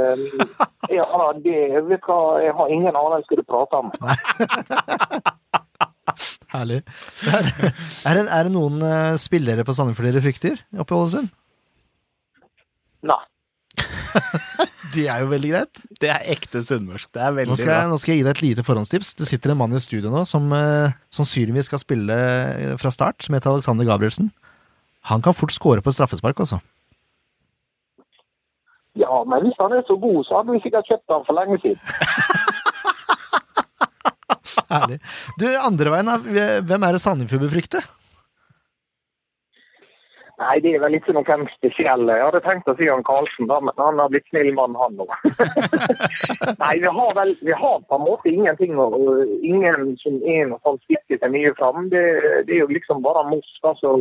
[0.90, 1.06] Eh, ja,
[1.38, 1.56] det,
[1.88, 3.88] vet du hva, jeg har ingen anelse hva du prater om.
[6.52, 6.80] Herlig.
[7.28, 7.48] Er,
[8.08, 11.28] er, det, er det noen eh, spillere på Sandefjord dere frykter oppe i Ålesund?
[13.08, 13.20] Nei.
[14.88, 15.80] Det er jo veldig greit.
[16.00, 17.10] Det er ekte sunnmørsk.
[17.12, 17.90] Det er Nå skal, jeg, bra.
[17.92, 19.10] nå skal jeg gi deg et lite forhåndstips.
[19.18, 22.16] Det sitter en mann i studio nå som eh, sannsynligvis skal spille
[22.80, 24.30] fra start, som heter Alexander Gabrielsen.
[25.06, 26.58] Han kan fort skåre på straffespark, altså.
[28.98, 31.60] Ja, men hvis han er så god, så hadde vi sikkert kjøpt han for lenge
[31.62, 31.78] siden.
[34.72, 34.98] Herlig.
[35.40, 36.10] Du, andre veien,
[36.66, 37.86] hvem er det Sandefjord befrykter?
[40.38, 42.14] Nei, det er vel ikke noen spesielle.
[42.14, 44.94] Jeg hadde tenkt å si han Karlsen, da, men han har blitt snill mann, han
[44.94, 45.06] nå.
[46.62, 48.94] Nei, vi har vel vi har på en måte ingenting og
[49.42, 51.88] Ingen som er noe sånn stikker seg mye fram.
[51.90, 52.04] Det,
[52.46, 53.98] det er jo liksom bare Moss da, som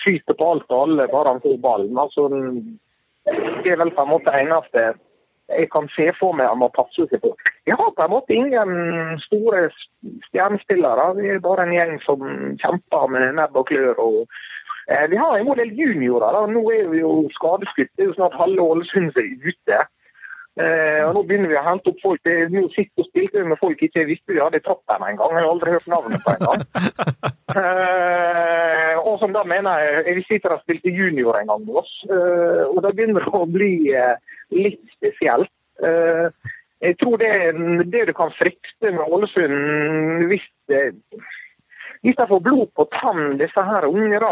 [0.00, 1.98] skyter på alt og alle bare han får ballen.
[1.98, 2.28] Altså,
[3.64, 4.92] det er vel på en måte eneste
[5.50, 7.32] jeg kan se for meg han må passe seg på.
[7.66, 9.64] Vi har på en måte ingen store
[10.28, 11.08] stjernespillere.
[11.16, 12.22] Vi er bare en gjeng som
[12.62, 13.98] kjemper med nebb og klør.
[13.98, 14.30] og
[14.90, 16.32] Eh, Vi har en god del juniorer.
[16.32, 16.46] da.
[16.46, 17.90] Nå er vi jo skadeskutt.
[17.96, 19.78] Det er jo snart halve Ålesund som er ute.
[20.58, 22.20] Eh, og Nå begynner vi å hente opp folk.
[22.26, 25.36] Det nå sist og spilte vi med folk ikke visste vi hadde i troppen engang.
[25.36, 26.66] Jeg har aldri hørt navnet på engang.
[27.50, 31.90] Eh, og som da mener jeg Jeg visste de spilte junior en gang med oss.
[32.06, 35.50] Eh, og det begynner å bli eh, litt spesielt.
[35.82, 36.30] Eh,
[36.80, 37.32] jeg tror det,
[37.90, 40.46] det du kan frykte med Ålesund hvis
[42.00, 44.30] hvis de får blod på tann, disse her unge, da,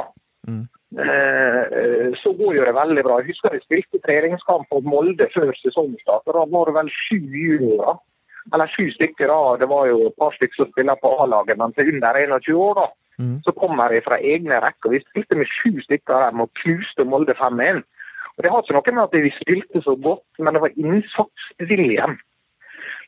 [0.49, 0.65] Mm.
[1.05, 3.19] eh, så går jo det veldig bra.
[3.21, 6.25] Jeg husker jeg spilte treningskamp mot Molde før sesongstart.
[6.27, 7.99] Da var det vel sju juniorer.
[8.55, 9.29] Eller sju stykker.
[9.29, 9.57] da.
[9.61, 12.75] Det var jo et par stykker som spiller på A-laget, men til under 21 år.
[12.81, 12.87] da.
[13.19, 13.39] Mm.
[13.45, 14.91] Så kommer de fra egne rekker.
[14.95, 17.83] Vi spilte med sju stykker der og knuste Molde 5-1.
[18.37, 22.19] Og Det har ikke noe med at vi spilte så godt, men det var innsatsviljen.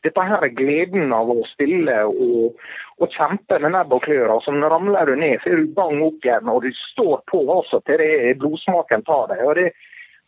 [0.05, 2.59] Dette her er gleden av å stille og,
[3.01, 4.31] og kjempe med nebb og klør.
[4.37, 7.43] Altså, når ramler du ned, så er du bang opp igjen, og du står på
[7.45, 9.45] også til det blodsmaken tar deg.
[9.47, 9.71] og det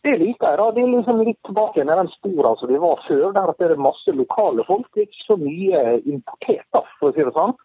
[0.03, 0.57] det liker jeg.
[0.59, 0.71] da.
[0.75, 3.29] Det er liksom litt tilbake med den spora som vi var før.
[3.35, 4.89] Der at det er masse lokale folk.
[4.91, 7.55] Det er ikke så mye importert, da, for å si det sånn.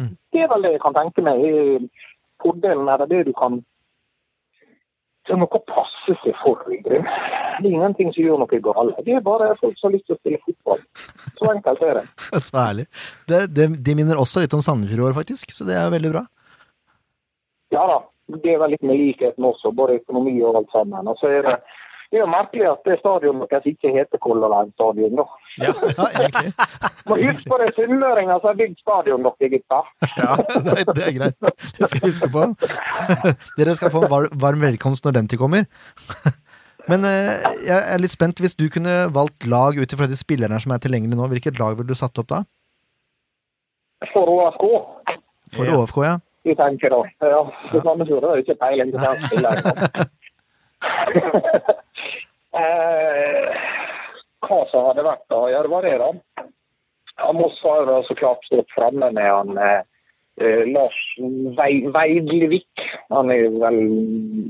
[0.00, 0.14] Mm.
[0.32, 1.44] Det er vel det jeg kan tenke meg.
[2.42, 3.60] Fordelen er det du kan
[5.24, 6.60] Det må ikke passe seg for.
[6.68, 8.98] Det er ingenting som gjør noe galt.
[9.06, 10.82] Det er bare folk som har lyst til å spille fotball.
[11.38, 12.04] Så enkelt er det.
[12.48, 12.86] Så herlig.
[13.30, 16.12] Det, det, de minner også litt om Sandefjord i år, faktisk, så det er veldig
[16.12, 16.26] bra.
[17.74, 18.02] Ja da.
[18.40, 21.08] Det er vel litt med likheten også, både økonomi og alt sammen.
[21.12, 21.58] Og så er det,
[22.14, 25.16] det er jo merkelig at det stadionet deres ikke heter Color Line stadion.
[25.18, 25.24] da.
[25.64, 25.72] Ja,
[26.20, 26.52] egentlig.
[27.10, 29.84] Må huske på det sunnmøringer som har bygd stadion, dere gutter.
[30.68, 31.38] Nei, det er greit.
[31.78, 32.44] Det skal vi huske på.
[33.58, 35.66] Dere skal få en var- varm velkomst når den tid kommer.
[36.86, 37.34] Men eh,
[37.66, 38.38] jeg er litt spent.
[38.44, 41.74] Hvis du kunne valgt lag ut ifra de spillerne som er tilgjengelige nå, hvilket lag
[41.78, 42.42] ville du satt opp da?
[44.12, 44.64] For OFK.
[45.54, 45.78] For Ja.
[45.80, 46.14] ÅFK, ja.
[46.44, 47.02] vi tenker da.
[47.24, 47.40] Ja,
[47.72, 49.64] det Sandefjord har jo ikke peiling på den spilleren.
[52.58, 53.64] Eh,
[54.44, 55.40] hva som hadde vært da?
[55.52, 56.12] Ja, det det, da.
[57.18, 59.82] Ja, Moss har så klart stått framme med han eh,
[60.42, 60.96] eh, Lars
[61.58, 62.84] Vei- Veidlevik.
[63.14, 63.78] Han er vel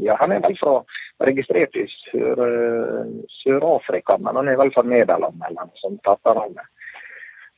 [0.05, 0.79] ja, han er vel fra
[1.25, 6.01] registrert i Sør-Afrika, Sør-Afrika, men han er vel fra Nederland eller noe sånt.
[6.09, 6.71] etter navnet.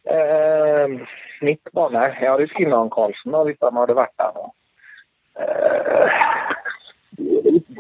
[0.07, 0.99] Eh,
[1.43, 2.03] midtbane.
[2.21, 4.37] Jeg hadde finnet han Karlsen da, hvis han hadde vært der.
[4.37, 4.47] da.
[5.43, 6.21] Eh,
[6.53, 6.56] det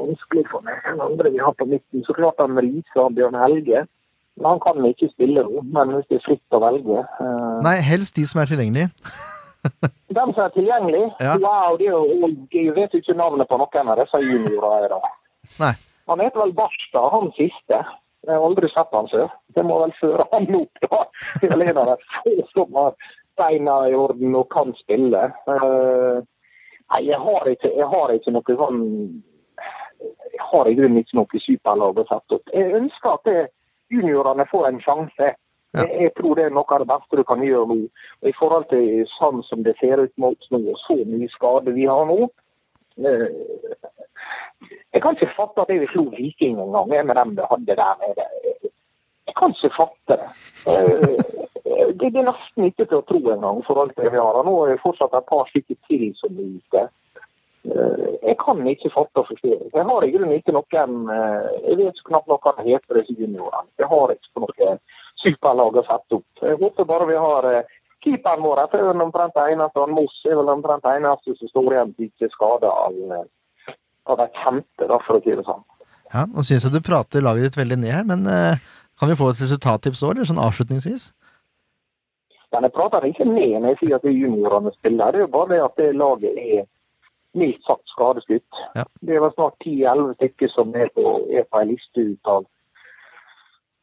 [0.06, 0.80] vanskelig for meg.
[0.88, 3.86] enn andre vi har på midten, så klart han Riise og Bjørn Helge.
[4.36, 7.02] Men han kan ikke spille nå, men hvis det er fritt å velge.
[7.20, 7.56] uh...
[7.64, 8.90] Nei, helst de som er tilgjengelige.
[10.18, 11.12] dem som er tilgjengelige?
[11.24, 11.36] Ja.
[11.40, 15.00] Wow, det er jo, jeg vet jo ikke navnet på noen av disse juniorene.
[15.62, 15.72] Nei.
[16.10, 17.80] Han heter vel Barstad, han siste.
[18.26, 19.30] Jeg har aldri sett han før.
[19.54, 21.00] Det må vel føre han opp, da.
[21.40, 23.08] Det er en av de få som har
[23.40, 25.30] beina i orden og kan spille.
[25.48, 26.20] Uh...
[26.92, 28.84] nei, jeg har ikke, jeg har ikke noe sånn
[30.36, 32.52] Jeg har i grunnen ikke noe superlag å sette opp.
[32.52, 33.42] Jeg ønsker at det,
[33.92, 35.32] juniorene får en sjanse.
[35.76, 35.84] Ja.
[35.84, 37.78] Jeg, jeg tror det er noe av det beste du kan gjøre nå.
[38.22, 41.74] Og I forhold til sånn som det ser ut mot nå, og så mye skade
[41.76, 43.26] vi har nå eh,
[44.94, 47.50] Jeg kan ikke fatte at jeg vil slå Viking en gang, jeg, med dem vi
[47.50, 48.28] hadde der nede.
[49.26, 50.30] Jeg kan ikke fatte det.
[50.72, 51.36] Eh,
[51.96, 54.38] Det det er nesten ikke til å tro engang, for alt det vi har.
[54.44, 56.82] Nå er det fortsatt et par stykker til som er ute.
[57.66, 59.54] Eh, Jeg kan ikke fatte og forstå.
[59.74, 63.70] Jeg har i grunnen ikke noen eh, Jeg vet knapt noe hva heter, disse juniorene.
[63.80, 64.76] Jeg har ikke noe
[65.22, 66.42] superlag å sette opp.
[66.42, 70.18] Jeg håper bare vi har eh, Keeperen vår Jeg tror omtrent det eneste, han Moss
[70.28, 72.98] er vel omtrent det eneste som står igjen til ikke skade av,
[74.06, 75.64] av de kjente, for å si det sånn.
[76.12, 78.28] Ja, Nå syns jeg du prater laget ditt veldig ned her, men
[79.00, 81.08] kan vi få et resultattips òg, eller sånn avslutningsvis?
[82.54, 85.10] Men jeg prater ikke ned når jeg sier at det er juniorene spiller.
[85.10, 86.62] Det er jo bare det at det laget er
[87.36, 88.60] mildt sagt skadeskutt.
[88.74, 88.84] Ja.
[89.00, 92.44] Det er vel snart 10-11 stykker som er på, er på ei liste ut av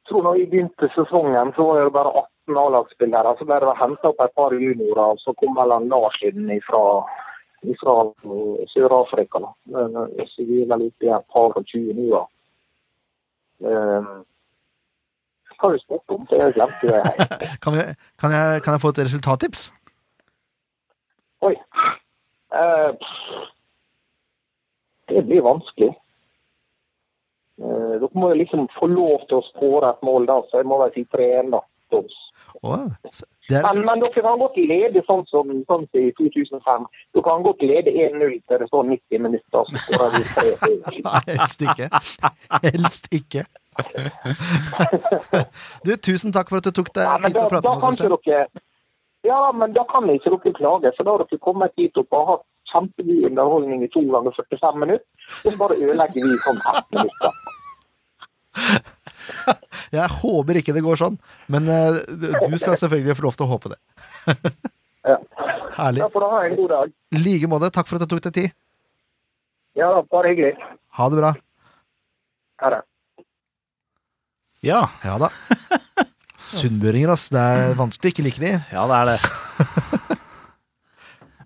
[0.03, 2.11] Jeg tror når vi begynte sesongen, så var det bare
[2.51, 3.35] 18 A-lagsspillere.
[3.39, 6.83] Så ble det henta opp et par juniorer, og så kom vel Lars inn fra
[8.73, 9.39] Sør-Afrika.
[10.27, 12.23] Så vi er vel oppe i et par og 20 nå, da.
[13.63, 14.11] Eh,
[15.55, 16.27] Hva har du spurt om?
[16.31, 17.03] Jeg glemte det.
[17.63, 17.87] Kan, vi,
[18.19, 19.69] kan, jeg, kan jeg få et resultattips?
[21.47, 21.55] Oi.
[22.53, 22.91] Eh,
[25.07, 25.91] det blir vanskelig.
[27.61, 30.69] Eh, dere må jo liksom få lov til å skåre et mål, da, så jeg
[30.69, 31.61] må vel si 3-1, da.
[31.93, 36.85] Er, Men, men dere kan godt lede sånn som, sånn som i 2005.
[37.13, 41.01] Dere kan godt lede 1-0 til det står 90 minutter, så skårer vi 3-0.
[41.09, 41.89] Nei, helst ikke.
[42.69, 43.45] Helst ikke.
[45.85, 48.63] Du, tusen takk for at du tok deg tid til å prate da med oss.
[49.23, 52.27] Ja, men da kan ikke dere klage, for da har dere kommet hit opp og
[52.31, 55.07] hatt kjempegod underholdning i to ganger 45 minutter,
[55.45, 57.31] og så bare ødelegger vi sånn ett minutter.
[59.93, 61.17] Jeg håper ikke det går sånn,
[61.53, 63.81] men eh, du skal selvfølgelig få lov til å håpe det.
[65.03, 65.17] Ja.
[65.75, 65.99] Herlig.
[65.99, 66.91] Da får dere ha en god dag.
[67.11, 67.67] I like måte.
[67.75, 68.53] Takk for at du tok deg tid.
[69.75, 70.53] Ja, bare hyggelig.
[70.95, 71.31] Ha det bra.
[72.63, 72.79] Ha det.
[74.63, 75.27] Ja, Ja da.
[76.57, 77.27] Sunnmøringer, ass.
[77.33, 78.53] Det er vanskelig ikke like de.
[78.73, 80.19] ja det er det.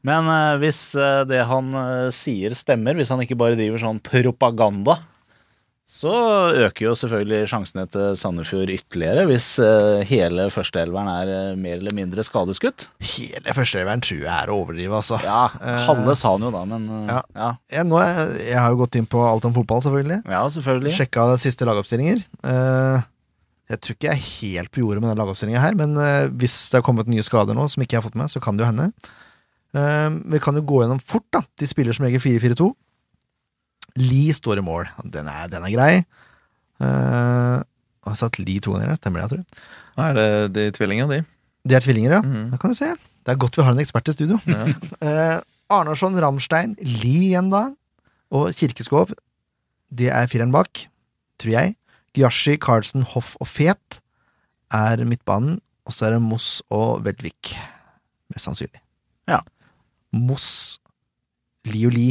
[0.07, 4.01] Men eh, hvis eh, det han eh, sier stemmer, hvis han ikke bare driver sånn
[4.03, 4.99] propaganda,
[5.87, 6.11] så
[6.67, 9.45] øker jo selvfølgelig sjansene til Sandefjord ytterligere hvis
[10.09, 12.89] hele førsteelveren er mer eller mindre skadeskutt.
[13.15, 15.17] Hele førsteelveren tror jeg er å overdrive, altså.
[15.23, 15.45] Ja,
[15.87, 17.21] halve sa han jo da, men Ja.
[17.31, 17.49] ja.
[17.71, 20.19] Jeg, er, jeg har jo gått inn på alt om fotball, selvfølgelig.
[20.27, 20.93] ja, selvfølgelig.
[20.99, 22.19] Sjekka siste lagoppstillinger.
[22.51, 23.07] Eh,
[23.67, 26.55] jeg tror ikke jeg er helt på jordet med den lagoppstillinga her, men uh, hvis
[26.71, 28.63] det har kommet nye skader nå som ikke jeg har fått med, så kan det
[28.63, 28.91] jo hende.
[29.75, 31.43] Uh, vi kan jo gå gjennom fort, da.
[31.59, 32.69] De spiller som regel 4-4-2.
[33.97, 34.87] Lee står i mål.
[35.03, 35.91] Den er, den er grei.
[36.83, 39.63] Eh, jeg har satt Lee to ganger, stemmer det, jeg tror.
[39.97, 41.21] Nei, det, det de tvillinger, de.
[41.67, 42.21] De er tvillinger, ja.
[42.23, 42.51] Mm.
[42.53, 42.91] Da kan du se.
[43.25, 44.37] Det er godt vi har en ekspert i studio.
[44.47, 44.67] Ja.
[45.01, 45.37] uh,
[45.79, 47.65] Arnarsson, Ramstein, Lie igjen da,
[48.31, 49.11] og Kirkeskov.
[49.91, 50.85] Det er fireren bak,
[51.41, 51.75] tror jeg.
[52.17, 54.01] Gyashi, Carlsen, Hoff og Fet
[54.73, 55.59] er midtbanen.
[55.87, 57.53] Og så er det Moss og Veldvik,
[58.33, 58.81] mest sannsynlig.
[59.29, 59.39] Ja.
[60.11, 60.81] Moss,
[61.69, 62.09] Li og Li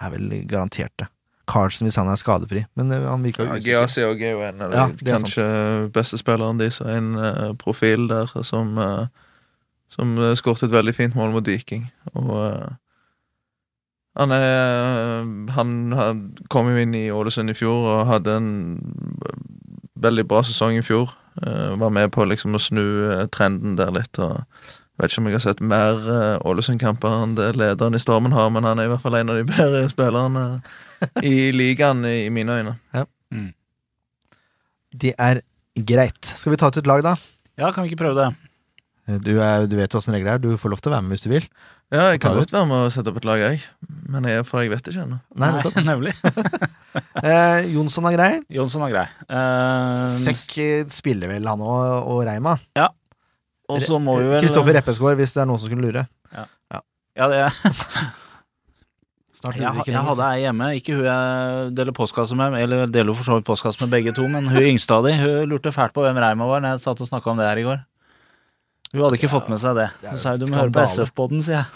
[0.00, 1.06] er vel garanterte.
[1.50, 3.82] Carlsen hvis han er skadefri, men eh, han virka Ja, usikker.
[3.82, 5.46] Giasi og er jo en av de Ja, er kanskje
[5.94, 9.06] beste spilleren deres, og en uh, profil der som uh,
[9.92, 11.90] Som uh, skåret et veldig fint mål mot Viking.
[12.14, 12.70] Og eh,
[14.18, 15.24] han er
[15.56, 18.50] Han had- kom jo inn i Ålesund i fjor og hadde en
[20.02, 21.12] veldig bra sesong i fjor.
[21.40, 24.18] Uh, var med på liksom å snu eh, trenden der litt.
[24.20, 24.42] og
[25.00, 28.50] Vet ikke om jeg har sett mer uh, Ålesund-kamper enn det lederen i Stormen har,
[28.52, 30.44] men han er i hvert fall en av de bedre spillerne
[31.32, 32.74] i ligaen, i, i mine øyne.
[34.92, 35.40] Det er
[35.88, 36.20] greit.
[36.36, 37.14] Skal vi ta ut et lag, da?
[37.56, 38.50] Ja, kan vi ikke prøve det?
[39.24, 40.42] Du, er, du vet åssen regler er.
[40.42, 41.46] Du får lov til å være med hvis du vil.
[41.92, 43.58] Ja, jeg kan godt være med å sette opp et lag, jeg.
[44.08, 45.18] Men jeg, for jeg vet ikke ennå.
[45.36, 46.14] Nei, Nei, nemlig.
[47.22, 48.32] Eh, Jonsson er grei.
[48.52, 49.04] Jonsson er grei.
[49.32, 52.56] Eh, Sekk spiller vel han og, og Reima.
[53.70, 56.02] og så må vi vel Kristoffer Reppesgaard, hvis det er noen som skulle lure.
[57.16, 57.40] Ja, det,
[59.36, 63.16] Snart jeg, lurer jeg hadde ei hjemme, ikke hun jeg deler postkasse med, eller deler
[63.16, 65.92] for så vidt postkasse med begge to, men hun yngste av de, hun lurte fælt
[65.96, 67.80] på hvem Reima var når jeg satt og snakka om det her i går.
[68.92, 69.88] Hun hadde ikke fått med seg det.
[70.02, 70.84] det Så sa jeg jo du må høre på.
[70.84, 71.66] SF-poden, sier jeg.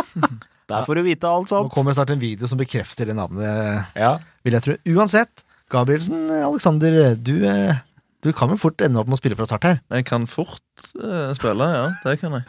[0.70, 1.66] Der får du vite alt sånt.
[1.66, 4.18] Nå kommer snart en video som bekrefter det navnet, Ja.
[4.46, 4.76] vil jeg tro.
[4.94, 5.42] Uansett,
[5.72, 7.80] Gabrielsen, Alexander, du, eh,
[8.22, 9.78] Du kan vel fort ende opp med å spille fra start her.
[9.90, 10.60] Jeg kan fort
[11.00, 11.86] uh, spille, ja.
[12.04, 12.44] Det kan jeg.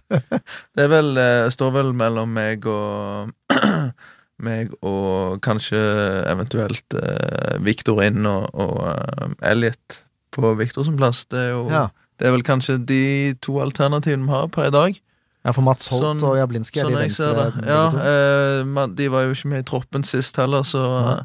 [0.76, 3.32] Det er vel, uh, står vel mellom meg og
[4.42, 5.78] Meg og kanskje
[6.26, 10.00] eventuelt uh, Victor inn og, og eh, Elliot
[10.34, 11.28] på Victor som plass.
[11.30, 11.84] Det er jo Ja,
[12.22, 13.04] Det er vel kanskje de
[13.42, 14.98] to alternativene vi har per i dag.
[15.42, 17.46] ja for Mats Holt Sånn- og Jablinski er Sånn de venstre.
[17.66, 21.16] Ja, eh, de var jo ikke med i troppen sist heller, så ja.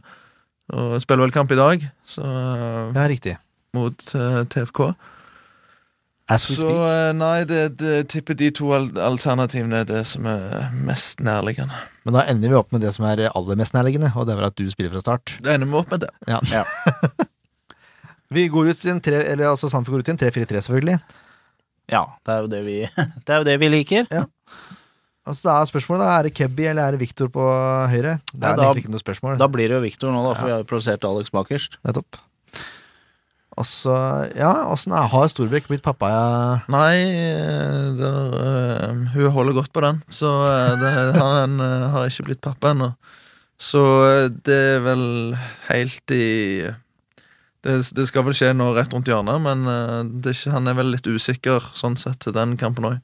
[0.75, 3.37] Og spiller vel kamp i dag, så eh, ja, riktig.
[3.77, 4.97] mot uh, TFK.
[6.29, 10.27] As we Så eh, nei, det, det tipper de to al alternativene er det som
[10.27, 11.77] er mest nærliggende.
[12.03, 14.41] Men da ender vi opp med det som er aller mest nærliggende, og det er
[14.41, 15.37] vel at du spiller fra start.
[15.45, 16.13] Da ender vi opp med det.
[16.27, 16.41] Ja.
[16.57, 16.65] Ja.
[18.33, 20.99] Vi går ut i en tre, eller altså Sandefjord går ut i en 3-4-3, selvfølgelig.
[21.93, 22.79] Ja, det er jo det vi,
[23.27, 24.09] det er jo det vi liker.
[25.27, 27.43] Altså det er spørsmålet da, er det Kebby eller er det Victor på
[27.91, 28.19] høyre.
[28.31, 29.39] Det er er da- egentlig ikke noe spørsmål.
[29.43, 31.79] Da blir det jo Victor nå, da, for vi har jo produsert Alex bakerst.
[31.87, 32.21] Nettopp.
[33.57, 33.93] Altså, så,
[34.37, 36.11] ja, åssen har Storbekk blitt pappa?
[36.13, 36.25] Ja?
[36.69, 42.11] Nei, eh, der, eh, hun holder godt på den, så eh, det, han uh, har
[42.11, 42.91] ikke blitt pappa ennå.
[43.57, 43.81] Så
[44.45, 45.07] det er vel
[45.71, 46.27] helt i
[47.67, 50.71] det, det skal vel skje nå rett rundt hjørnet, men eh, det er ikke, han
[50.71, 52.97] er vel litt usikker sånn sett til den kampen òg.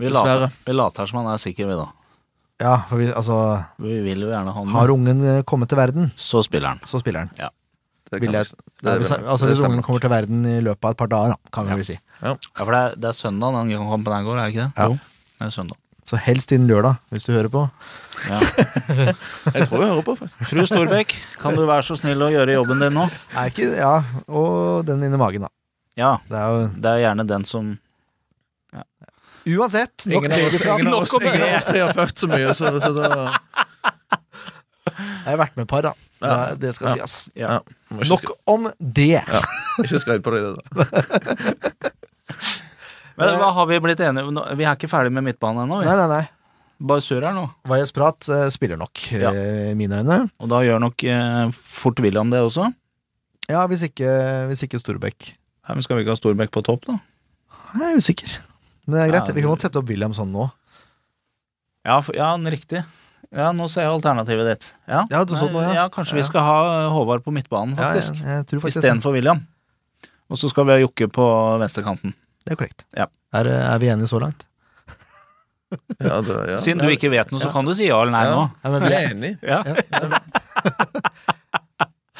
[0.00, 0.46] Vi Dessverre.
[0.48, 1.88] later, vi later som han er sikker, vi da.
[2.62, 3.36] Ja, for vi, altså
[3.82, 6.80] Vi vil jo gjerne ha Har ungen eh, kommet til verden, Så spiller han.
[6.86, 7.30] så spiller han.
[8.12, 8.54] Det kan- jeg-
[8.84, 11.28] det er hvis, altså Hvis ungen kommer til verden i løpet av et par dager,
[11.32, 11.98] da, kan vi vel si.
[12.22, 14.72] Ja, for det er, det er søndag den kampen her går, er det ikke det?
[14.76, 14.86] Ja.
[14.86, 14.98] Jo,
[15.40, 15.76] det er søndag.
[16.04, 17.60] Så helst innen lørdag, hvis du hører på.
[18.28, 18.38] Ja.
[19.54, 20.42] Jeg tror jeg hører på, faktisk.
[20.50, 23.04] Fru Storbekk, kan du være så snill å gjøre jobben din nå?
[23.38, 23.92] Er ikke, ja,
[24.28, 25.52] Og den inni magen, da.
[25.98, 27.72] Ja, Det er jo det er gjerne den som
[29.42, 31.30] Uansett, nok Ingen av oss, ingen av oss, om det.
[31.32, 33.08] ingen av oss tre har født så mye, så, så da
[34.86, 35.92] Jeg har vært med et par, da.
[36.22, 36.36] Ja.
[36.54, 36.94] Det, skal Ja.
[37.06, 37.16] sies.
[37.34, 37.56] ja.
[37.90, 39.22] Nok om det.
[39.82, 40.52] ikke skryt på deg det.
[40.62, 41.90] da.
[43.22, 44.38] Men hva har vi blitt enige om?
[44.58, 45.80] Vi er ikke ferdig med midtbanen ennå.
[45.86, 46.22] Nei, nei, nei.
[46.82, 47.44] Bare surr her nå.
[47.70, 49.30] Vajez Prat eh, spiller nok, Ja.
[49.30, 50.18] eh, i mine øyne.
[50.42, 52.66] Og da gjør nok eh, fort William det også.
[53.50, 54.08] Ja, hvis ikke,
[54.50, 55.34] hvis ikke Storbekk.
[55.68, 56.98] Ja, men skal vi ikke ha Storbekk på topp, da?
[57.78, 58.34] Jeg er usikker.
[58.86, 59.30] Men det er greit.
[59.30, 60.48] Ja, Vi kan godt sette opp William sånn nå.
[61.86, 62.82] Ja, for, ja riktig.
[63.32, 64.66] Ja, nå ser jeg alternativet ditt.
[64.90, 65.72] Ja, Ja, du så det nå, ja.
[65.80, 68.18] ja kanskje vi skal ha eh, Håvard på midtbanen, faktisk.
[68.20, 68.42] Ja.
[68.44, 69.40] Istedenfor William.
[70.28, 71.24] Og så skal vi ha Jokke på
[71.62, 72.14] venstrekanten.
[72.42, 72.86] Det er korrekt.
[72.98, 73.06] Ja.
[73.32, 74.46] Er, er vi enige så langt?
[76.02, 76.56] Ja, det, ja.
[76.60, 78.34] Siden du ikke vet noe, så kan du si ja eller nei Ja.
[78.36, 78.42] nå.
[78.60, 79.38] Ja, men vi, er enige.
[79.40, 79.62] Ja.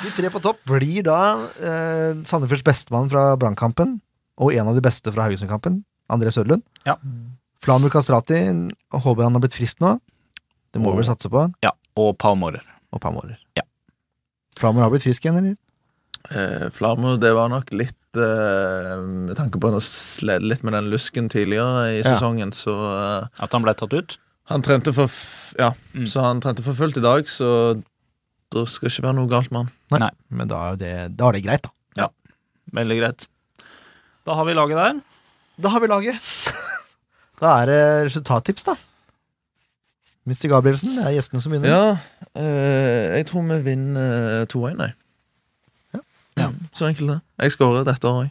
[0.02, 1.18] de tre på topp blir da
[1.60, 3.98] eh, Sandefjords bestemann fra Brannkampen
[4.40, 6.64] og en av de beste fra Haugesund-kampen, André Sørlund.
[6.88, 6.96] Ja.
[7.62, 8.40] Flamur Kastrati,
[8.90, 9.92] håper han har blitt frisk nå.
[10.72, 11.44] Det må vi vel satse på.
[11.62, 11.74] ja.
[12.00, 12.64] Og Palmårer.
[12.96, 13.36] Og Palmårer.
[13.58, 13.66] Ja.
[14.56, 15.58] Flamur har blitt frisk igjen, eller?
[16.32, 18.92] Eh, Flamur, det var nok litt eh,
[19.28, 22.14] Med tanke på at han litt med den lusken tidligere i Ja.
[22.14, 24.16] sesongen, så eh, At han ble tatt ut.
[24.52, 26.06] Han trente for f Ja, Mm.
[26.08, 27.76] så han trente for fullt i dag, så
[28.52, 30.00] det skal ikke være noe galt med han.
[30.00, 30.10] Nei.
[30.30, 32.08] Men da er, det, da er det greit, da.
[32.72, 33.26] Veldig greit.
[34.24, 35.00] Da har vi laget der.
[35.60, 36.16] Da har vi laget.
[37.42, 38.76] Da er det resultattips, da.
[40.24, 40.46] Mr.
[40.52, 41.72] Gabrielsen, det er gjestene som begynner.
[41.74, 41.96] Ja,
[42.38, 44.94] eh, jeg tror vi vinner 2-1, jeg.
[46.38, 46.48] Ja.
[46.48, 47.20] Mm, Så enkelt det.
[47.42, 48.30] Jeg skårer dette året òg.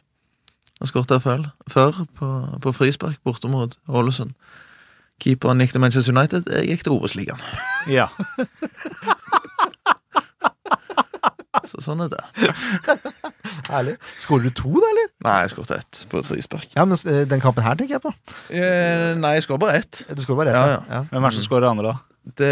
[0.81, 2.27] har skåret før, før på,
[2.61, 4.31] på frispark borte mot Ålesund.
[5.21, 7.41] Keeperen gikk til Manchester United, jeg gikk til Obos-ligaen.
[7.87, 8.07] Ja.
[11.69, 12.23] Så sånn er det.
[13.71, 13.95] Herlig.
[14.19, 15.07] Skårer du to, da, eller?
[15.25, 16.69] Nei, jeg skåret ett på et frispark.
[16.75, 18.11] Ja, men eh, den kampen her tenker jeg på.
[18.51, 20.03] Eh, nei, jeg skårer bare ett.
[20.11, 20.59] Du skårer bare ett.
[20.59, 21.03] Ja, ja.
[21.11, 21.97] Hvem er det som skårer andre, da?
[22.37, 22.49] Det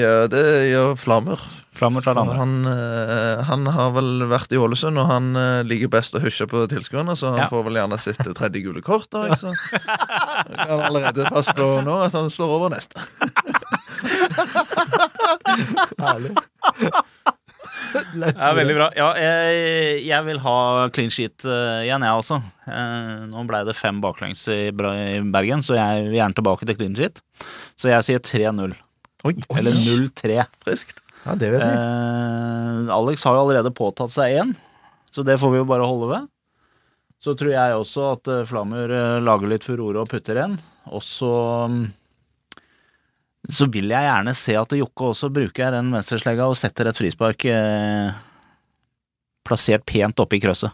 [0.00, 0.40] gjør, det
[0.72, 1.38] gjør Flamur.
[1.74, 2.34] Flammer tar det andre.
[2.38, 6.46] Han, eh, han har vel vært i Ålesund, og han eh, liker best å husje
[6.50, 7.48] på tilskuerne, så han Ja.
[7.50, 9.06] får vel gjerne sitt tredje gule kort.
[9.14, 9.58] Da, ikke sant?
[9.70, 12.98] Jeg kan allerede fastslå nå at han står over neste.
[16.04, 16.34] Herlig.
[17.94, 18.88] Ja, veldig bra.
[18.96, 20.56] Ja, jeg, jeg vil ha
[20.94, 22.38] clean sheet eh, igjen, jeg også.
[22.68, 26.78] Eh, nå ble det fem baklengs i, i Bergen, så jeg vil gjerne tilbake til
[26.78, 27.22] clean sheet.
[27.80, 28.76] Så jeg sier 3-0.
[29.24, 30.38] Eller 0-3.
[30.66, 31.00] friskt.
[31.24, 31.72] Ja, det vil jeg si.
[31.72, 34.54] Eh, Alex har jo allerede påtatt seg én,
[35.14, 36.30] så det får vi jo bare holde ved.
[37.24, 38.90] Så tror jeg også at eh, Flamur
[39.24, 40.58] lager litt furore og putter en.
[40.92, 41.30] Og så
[41.72, 41.84] mm,
[43.52, 47.44] så vil jeg gjerne se at Jokke også bruker den venstreslegga og setter et frispark
[47.50, 48.14] eh,
[49.44, 50.72] plassert pent oppe i krøsset.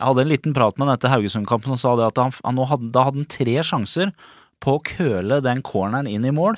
[0.00, 2.60] Jeg hadde en liten prat med han etter Haugesund-kampen og sa det at han, han
[2.70, 4.12] hadde, da hadde han tre sjanser
[4.62, 6.56] på å køle den corneren inn i mål.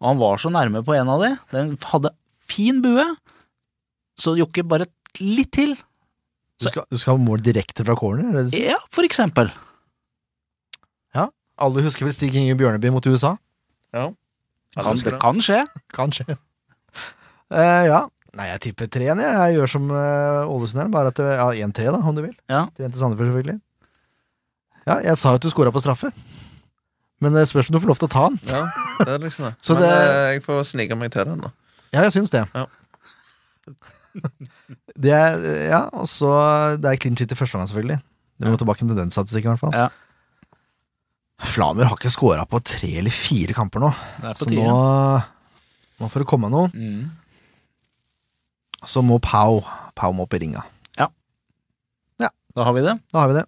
[0.00, 1.30] Og han var så nærme på en av de.
[1.52, 2.10] Den hadde
[2.48, 3.04] fin bue.
[4.18, 4.88] Så Jokke bare
[5.20, 5.76] litt til,
[6.58, 8.44] Du skal, du skal ha mål direkte fra corner?
[8.44, 8.50] Er?
[8.56, 9.50] Ja, for eksempel.
[11.14, 11.28] Ja.
[11.62, 13.34] Alle husker vel Stig Inge Bjørneby mot USA?
[13.94, 14.08] Ja.
[14.74, 15.60] Kan, det kan skje.
[15.94, 16.26] Kanskje.
[17.54, 18.00] Uh, ja.
[18.34, 19.20] Nei, jeg tipper 3-1.
[19.22, 19.34] Jeg.
[19.38, 22.34] jeg gjør som uh, Ålesund her, bare at det Ja, 1-3, da, om du vil.
[22.50, 22.64] Ja.
[22.74, 23.60] 3 til Sandefjord, selvfølgelig.
[24.84, 26.10] Ja, jeg sa jo at du scora på straffe.
[27.22, 28.40] Men det spørs om du får lov til å ta den.
[28.50, 28.64] Ja,
[28.98, 29.52] det er liksom det.
[29.64, 31.52] Så Men det- eh, jeg får snike meg til den, da.
[31.94, 32.42] Ja, jeg syns det.
[32.52, 32.66] Ja.
[35.06, 35.38] det er,
[35.70, 36.28] ja, og så
[36.78, 38.00] Det er clean shit i første omgang, selvfølgelig.
[38.42, 39.78] Det må tilbake til den statistikken, i hvert fall.
[39.78, 39.88] Ja.
[41.48, 43.90] Flamer har ikke scora på tre eller fire kamper nå,
[44.36, 44.68] så nå,
[46.00, 46.70] nå får det komme noe.
[46.74, 47.10] Mm.
[48.84, 49.62] Så må Pau
[49.94, 50.64] Pau må opp i ringa.
[52.54, 52.94] Da har vi det.
[53.10, 53.44] Da har vi det.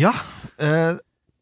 [0.00, 0.10] Ja,
[0.58, 0.96] eh,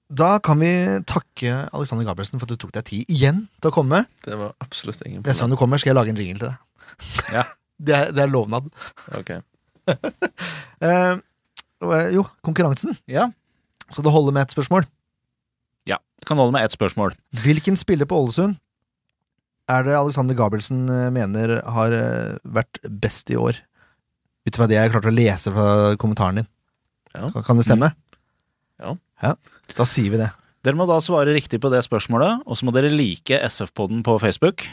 [0.09, 0.71] da kan vi
[1.09, 4.03] takke Alexander Gabrielsen for at du tok deg tid igjen til å komme.
[4.25, 7.33] Det var absolutt ingen Neste gang du kommer, skal jeg lage en ringel til deg.
[7.33, 7.47] Ja.
[7.79, 8.67] Det er, det er lovnad.
[9.15, 9.37] Ok.
[10.79, 11.19] Eh,
[12.11, 12.97] jo, konkurransen.
[13.11, 13.25] Ja.
[13.89, 14.87] Skal det holde med ett spørsmål?
[16.27, 17.15] Kan holde med ett spørsmål.
[17.45, 18.59] Hvilken spiller på Ålesund
[19.69, 23.61] er det Alexander Gabrielsen eh, mener har eh, vært best i år?
[24.49, 26.49] Ut fra det jeg klarte å lese fra kommentaren din.
[27.13, 27.29] Ja.
[27.45, 27.93] Kan, det stemme?
[28.81, 28.95] Ja.
[29.25, 29.35] ja.
[29.77, 30.31] Da sier vi det.
[30.65, 34.17] Dere må da svare riktig på det spørsmålet, og så må dere like SF-podden på
[34.23, 34.65] Facebook.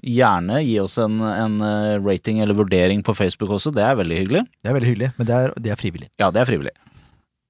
[0.00, 4.22] Gjerne gi oss en, en eh, rating eller vurdering på Facebook også, det er veldig
[4.24, 4.46] hyggelig.
[4.64, 6.10] Det er veldig hyggelig, men det er, det er frivillig.
[6.20, 6.76] Ja, det er frivillig.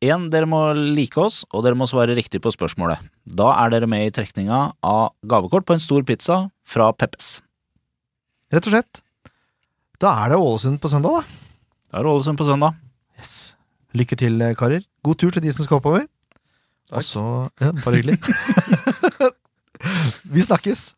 [0.01, 0.59] En, dere må
[0.97, 3.03] like oss, og dere må svare riktig på spørsmålet.
[3.29, 7.43] Da er dere med i trekninga av gavekort på en stor pizza fra Peppes.
[8.51, 9.03] Rett og slett.
[10.01, 11.61] Da er det Ålesund på søndag, da.
[11.93, 12.79] Da er det Ålesund på søndag.
[13.21, 13.35] Yes.
[13.93, 14.87] Lykke til, eh, karer.
[15.05, 16.09] God tur til de som skal oppover.
[16.93, 18.19] Og så Ja, bare hyggelig.
[20.33, 20.95] vi snakkes.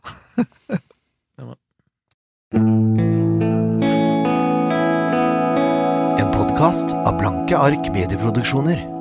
[6.23, 8.92] En podkast av Blanke ark medieproduksjoner.